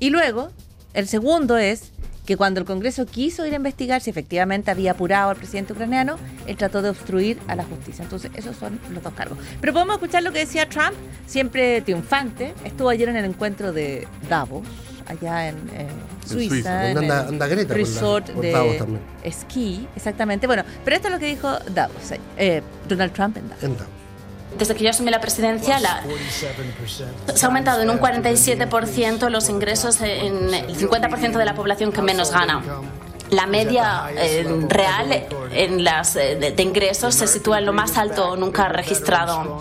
[0.00, 0.50] Y luego,
[0.94, 1.90] el segundo es
[2.24, 6.16] que cuando el Congreso quiso ir a investigar si efectivamente había apurado al presidente ucraniano,
[6.46, 8.02] él trató de obstruir a la justicia.
[8.04, 9.38] Entonces, esos son los dos cargos.
[9.60, 10.92] Pero podemos escuchar lo que decía Trump,
[11.26, 12.52] siempre triunfante.
[12.64, 14.62] Estuvo ayer en el encuentro de Davos,
[15.06, 15.86] allá en eh,
[16.26, 16.90] Suiza, Suiza.
[16.90, 18.76] en anda- el Greta la- resort de Davos
[19.24, 20.46] esquí, exactamente.
[20.46, 21.96] Bueno, pero esto es lo que dijo Davos,
[22.36, 23.64] eh, Donald Trump en Davos.
[23.64, 23.92] En Davos.
[24.56, 26.02] Desde que yo asumí la presidencia, la-
[27.34, 32.02] se ha aumentado en un 47% los ingresos en el 50% de la población que
[32.02, 32.62] menos gana.
[33.30, 37.98] La media eh, real en las eh, de, de ingresos se sitúa en lo más
[37.98, 39.60] alto nunca registrado.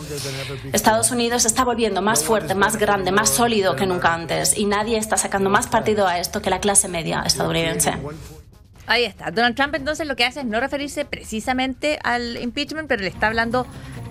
[0.72, 4.98] Estados Unidos está volviendo más fuerte, más grande, más sólido que nunca antes y nadie
[4.98, 7.92] está sacando más partido a esto que la clase media estadounidense.
[8.90, 9.32] Ahí está.
[9.32, 13.28] Donald Trump entonces lo que hace es no referirse precisamente al impeachment, pero le está
[13.28, 13.68] hablando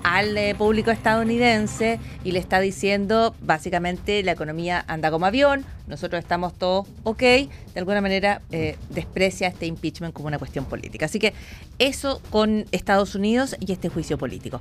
[0.07, 6.21] al eh, público estadounidense y le está diciendo básicamente la economía anda como avión, nosotros
[6.21, 11.07] estamos todos ok, de alguna manera eh, desprecia este impeachment como una cuestión política.
[11.07, 11.35] Así que
[11.81, 14.61] eso con Estados Unidos y este juicio político.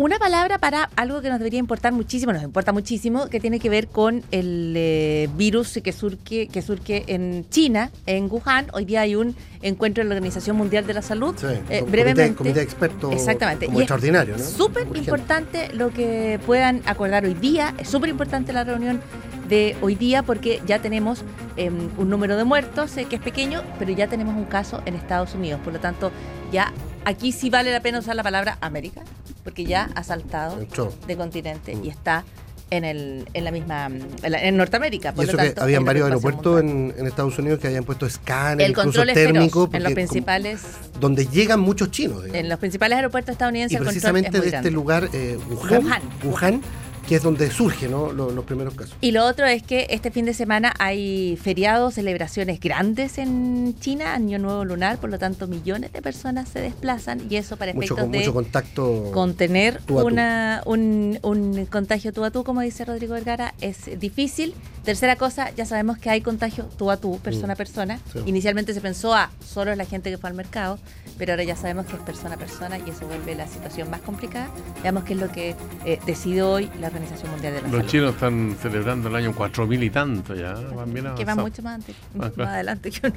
[0.00, 3.68] Una palabra para algo que nos debería importar muchísimo, nos importa muchísimo, que tiene que
[3.68, 8.68] ver con el eh, virus que surge, que surge en China, en Wuhan.
[8.72, 11.34] Hoy día hay un encuentro en la Organización Mundial de la Salud.
[11.38, 12.34] Sí, Eh, comité- brevemente.
[12.34, 13.66] comité de expertos Exactamente.
[13.66, 14.42] como Y es extraordinario, ¿no?
[14.42, 17.74] Súper importante lo que puedan acordar hoy día.
[17.76, 19.02] Es súper importante la reunión
[19.50, 21.24] de hoy día porque ya tenemos
[21.58, 24.94] eh, un número de muertos eh, que es pequeño, pero ya tenemos un caso en
[24.94, 25.60] Estados Unidos.
[25.62, 26.10] Por lo tanto,
[26.50, 26.72] ya
[27.04, 29.02] aquí sí vale la pena usar la palabra América,
[29.44, 30.58] porque ya ha saltado
[31.06, 32.24] de continente y está
[32.70, 35.10] en, el, en la misma en, la- en Norteamérica.
[35.10, 37.82] Y Por eso lo que tanto, habían varios aeropuertos en, en Estados Unidos que habían
[37.84, 42.18] puesto escáner, El incluso control en los principales como- donde llegan muchos chinos.
[42.22, 42.36] digamos.
[42.40, 45.36] en los principales aeropuertos estadounidenses y el control precisamente es muy de este lugar, eh,
[45.50, 46.02] Wuhan, Wuhan.
[46.22, 46.62] Wuhan,
[47.08, 48.12] que es donde surgen ¿no?
[48.12, 48.94] los, los primeros casos.
[49.00, 54.14] Y lo otro es que este fin de semana hay feriados, celebraciones grandes en China,
[54.14, 57.94] Año Nuevo Lunar, por lo tanto millones de personas se desplazan y eso para Mucho,
[57.94, 59.10] efectos con, de mucho contacto.
[59.12, 60.08] contener tú a tú.
[60.08, 64.54] una, un, un contagio tú a tú, como dice Rodrigo Vergara, es difícil.
[64.84, 67.96] Tercera cosa, ya sabemos que hay contagio tú a tú, persona a persona.
[67.96, 68.12] Mm.
[68.12, 68.18] Sí.
[68.26, 70.78] Inicialmente se pensó a solo la gente que fue al mercado,
[71.18, 74.00] pero ahora ya sabemos que es persona a persona y eso vuelve la situación más
[74.00, 74.48] complicada.
[74.82, 77.90] Veamos qué es lo que eh, decide hoy la Organización Mundial de la Los Salud.
[77.90, 80.54] chinos están celebrando el año 4000 y tanto ya.
[80.54, 81.42] Van bien que va avanzados.
[81.42, 82.50] mucho más, antes- Ah, más claro.
[82.50, 83.16] adelante que uno.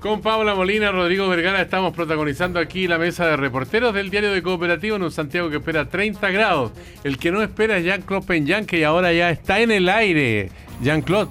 [0.00, 4.42] Con Paula Molina, Rodrigo Vergara, estamos protagonizando aquí la mesa de reporteros del diario de
[4.42, 6.72] Cooperativo en un Santiago que espera 30 grados.
[7.04, 10.50] El que no espera es Jean-Claude Penjan, que ahora ya está en el aire.
[10.82, 11.30] Jean-Claude.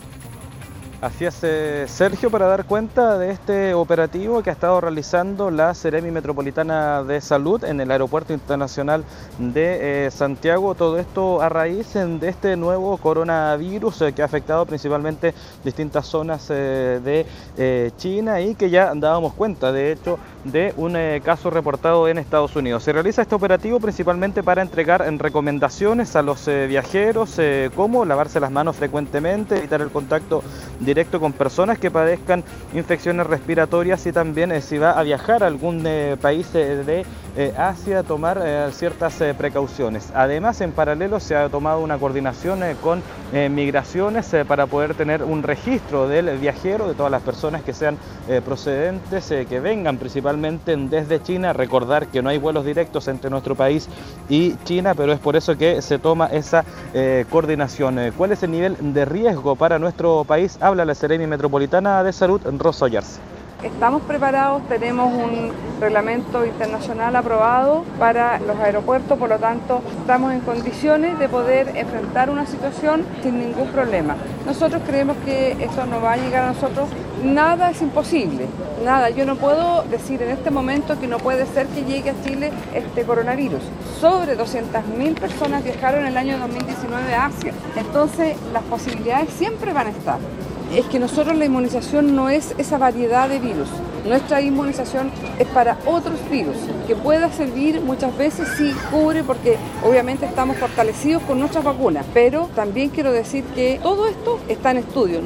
[1.03, 5.73] Así es, eh, Sergio, para dar cuenta de este operativo que ha estado realizando la
[5.73, 9.03] Seremi Metropolitana de Salud en el Aeropuerto Internacional
[9.37, 10.75] de eh, Santiago.
[10.75, 15.33] Todo esto a raíz eh, de este nuevo coronavirus que ha afectado principalmente
[15.65, 17.25] distintas zonas de
[17.97, 22.55] China y que ya dábamos cuenta, de hecho, de un eh, caso reportado en Estados
[22.55, 22.83] Unidos.
[22.83, 28.05] Se realiza este operativo principalmente para entregar en recomendaciones a los eh, viajeros eh, cómo
[28.05, 30.43] lavarse las manos frecuentemente, evitar el contacto
[30.79, 35.47] directo con personas que padezcan infecciones respiratorias y también eh, si va a viajar a
[35.47, 35.87] algún
[36.21, 37.05] país de
[37.57, 40.11] Asia tomar ciertas precauciones.
[40.13, 46.07] Además, en paralelo se ha tomado una coordinación con migraciones para poder tener un registro
[46.07, 47.97] del viajero, de todas las personas que sean
[48.45, 51.53] procedentes, que vengan principalmente desde China.
[51.53, 53.87] Recordar que no hay vuelos directos entre nuestro país
[54.29, 57.99] y China, pero es por eso que se toma esa eh, coordinación.
[57.99, 60.57] Eh, ¿Cuál es el nivel de riesgo para nuestro país?
[60.61, 63.19] Habla la Seremi Metropolitana de Salud, Rosa Ollarse.
[63.63, 70.41] Estamos preparados, tenemos un reglamento internacional aprobado para los aeropuertos, por lo tanto estamos en
[70.41, 74.17] condiciones de poder enfrentar una situación sin ningún problema.
[74.45, 76.89] Nosotros creemos que esto no va a llegar a nosotros,
[77.23, 78.47] nada es imposible,
[78.83, 79.09] nada.
[79.11, 82.51] Yo no puedo decir en este momento que no puede ser que llegue a Chile
[82.73, 83.61] este coronavirus.
[84.01, 89.87] Sobre 200.000 personas viajaron en el año 2019 a Asia, entonces las posibilidades siempre van
[89.87, 90.19] a estar
[90.75, 93.69] es que nosotros la inmunización no es esa variedad de virus.
[94.05, 96.57] Nuestra inmunización es para otros virus,
[96.87, 102.49] que pueda servir muchas veces, sí cubre, porque obviamente estamos fortalecidos con nuestras vacunas, pero
[102.55, 105.21] también quiero decir que todo esto está en estudio.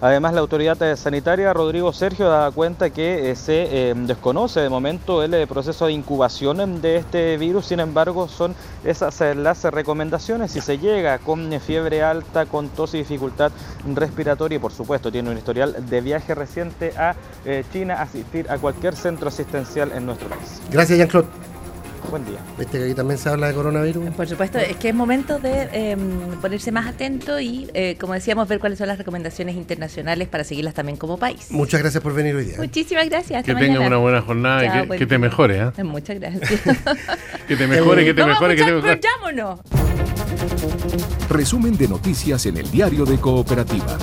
[0.00, 5.24] Además, la autoridad sanitaria, Rodrigo Sergio, da cuenta que eh, se eh, desconoce de momento
[5.24, 10.52] el eh, proceso de incubación em, de este virus, sin embargo, son esas las recomendaciones.
[10.52, 13.50] Si se llega con fiebre alta, con tos y dificultad
[13.92, 17.16] respiratoria y, por supuesto, tiene un historial de viaje reciente a
[17.72, 20.60] China, asistir a cualquier centro asistencial en nuestro país.
[20.70, 21.28] Gracias, Jean-Claude.
[22.10, 22.38] Buen día.
[22.58, 24.10] Viste que aquí también se habla de coronavirus.
[24.14, 25.96] Por supuesto, es que es momento de eh,
[26.40, 30.72] ponerse más atento y, eh, como decíamos, ver cuáles son las recomendaciones internacionales para seguirlas
[30.72, 31.50] también como país.
[31.50, 32.56] Muchas gracias por venir hoy día.
[32.56, 33.44] Muchísimas gracias.
[33.44, 33.86] Que hasta tenga mañana.
[33.88, 35.60] una buena jornada Chao, y que, buen que te mejore.
[35.60, 35.72] ¿ah?
[35.84, 36.60] Muchas gracias.
[37.46, 38.96] Que te mejore, que te Vamos mejore, que te mejore.
[38.98, 39.60] pero llámonos.
[41.30, 43.96] Resumen de noticias en el diario de Cooperativa.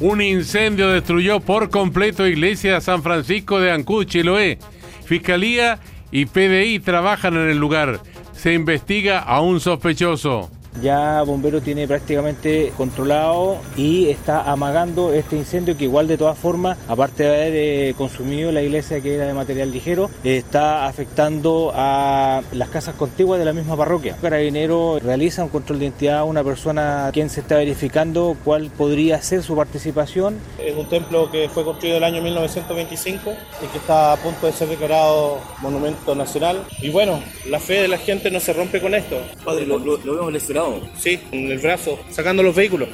[0.00, 4.58] Un incendio destruyó por completo iglesia de San Francisco de Ancud, Chiloé.
[5.04, 5.78] Fiscalía
[6.12, 8.00] y PDI trabajan en el lugar.
[8.32, 10.50] Se investiga a un sospechoso.
[10.80, 16.78] Ya Bombero tiene prácticamente controlado y está amagando este incendio que igual de todas formas,
[16.88, 22.42] aparte de haber eh, consumido la iglesia que era de material ligero, está afectando a
[22.52, 24.16] las casas contiguas de la misma parroquia.
[24.20, 29.20] Carabinero realiza un control de identidad a una persona quien se está verificando cuál podría
[29.20, 30.38] ser su participación.
[30.58, 34.46] Es un templo que fue construido en el año 1925 y que está a punto
[34.46, 36.64] de ser declarado monumento nacional.
[36.80, 39.20] Y bueno, la fe de la gente no se rompe con esto.
[39.44, 40.61] Padre, lo, lo, lo vemos lesionado.
[40.98, 42.88] Sí, en el brazo, sacando los vehículos.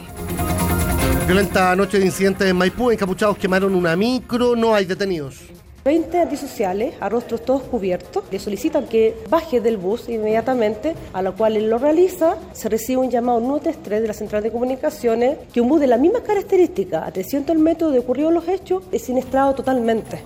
[1.26, 5.36] Violenta noche de incidentes en Maipú, encapuchados quemaron una micro, no hay detenidos.
[5.84, 11.34] 20 antisociales a rostros todos cubiertos le solicitan que baje del bus inmediatamente, a lo
[11.34, 12.36] cual él lo realiza.
[12.52, 15.96] Se recibe un llamado 933 de la central de comunicaciones que un bus de la
[15.96, 20.22] misma característica, a 300 metros de ocurrido los hechos, es siniestrado totalmente.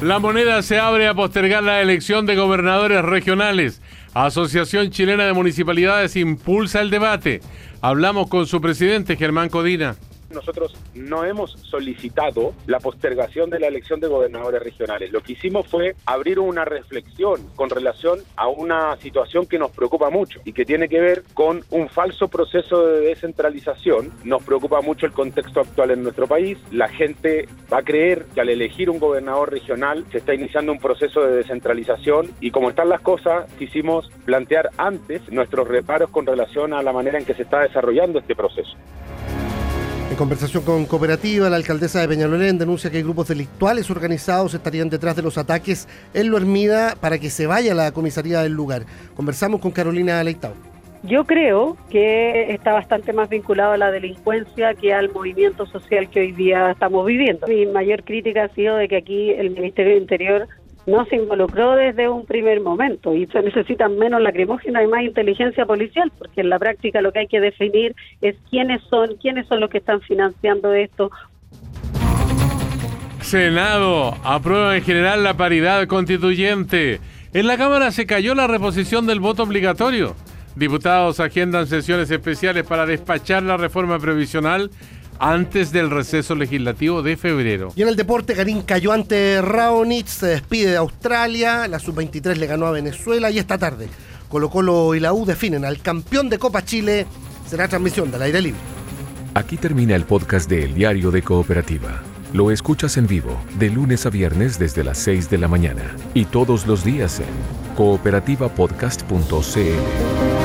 [0.00, 3.80] La moneda se abre a postergar la elección de gobernadores regionales.
[4.14, 7.40] Asociación Chilena de Municipalidades impulsa el debate.
[7.80, 9.96] Hablamos con su presidente, Germán Codina
[10.34, 15.12] nosotros no hemos solicitado la postergación de la elección de gobernadores regionales.
[15.12, 20.10] Lo que hicimos fue abrir una reflexión con relación a una situación que nos preocupa
[20.10, 24.12] mucho y que tiene que ver con un falso proceso de descentralización.
[24.24, 26.58] Nos preocupa mucho el contexto actual en nuestro país.
[26.70, 30.78] La gente va a creer que al elegir un gobernador regional se está iniciando un
[30.78, 36.72] proceso de descentralización y como están las cosas, quisimos plantear antes nuestros reparos con relación
[36.72, 38.76] a la manera en que se está desarrollando este proceso.
[40.14, 44.88] En conversación con Cooperativa, la alcaldesa de Peñalolén denuncia que hay grupos delictuales organizados estarían
[44.88, 46.38] detrás de los ataques en Lo
[47.00, 48.84] para que se vaya la comisaría del lugar.
[49.16, 50.54] Conversamos con Carolina Leitao.
[51.02, 56.20] Yo creo que está bastante más vinculado a la delincuencia que al movimiento social que
[56.20, 57.48] hoy día estamos viviendo.
[57.48, 60.48] Mi mayor crítica ha sido de que aquí el Ministerio del Interior
[60.86, 65.66] no se involucró desde un primer momento y se necesitan menos lacrimógena y más inteligencia
[65.66, 69.60] policial, porque en la práctica lo que hay que definir es quiénes son, quiénes son
[69.60, 71.10] los que están financiando esto.
[73.20, 77.00] Senado aprueba en general la paridad constituyente.
[77.32, 80.14] En la Cámara se cayó la reposición del voto obligatorio.
[80.54, 84.70] Diputados agendan sesiones especiales para despachar la reforma previsional
[85.18, 87.72] antes del receso legislativo de febrero.
[87.76, 92.46] Y en el deporte, Garín cayó ante Raonic, se despide de Australia, la sub-23 le
[92.46, 93.88] ganó a Venezuela y esta tarde
[94.34, 97.06] Colo Colo y la U definen al campeón de Copa Chile.
[97.46, 98.58] Será transmisión del aire libre.
[99.34, 102.02] Aquí termina el podcast de El Diario de Cooperativa.
[102.32, 106.24] Lo escuchas en vivo de lunes a viernes desde las 6 de la mañana y
[106.24, 107.26] todos los días en
[107.76, 110.43] cooperativapodcast.cl.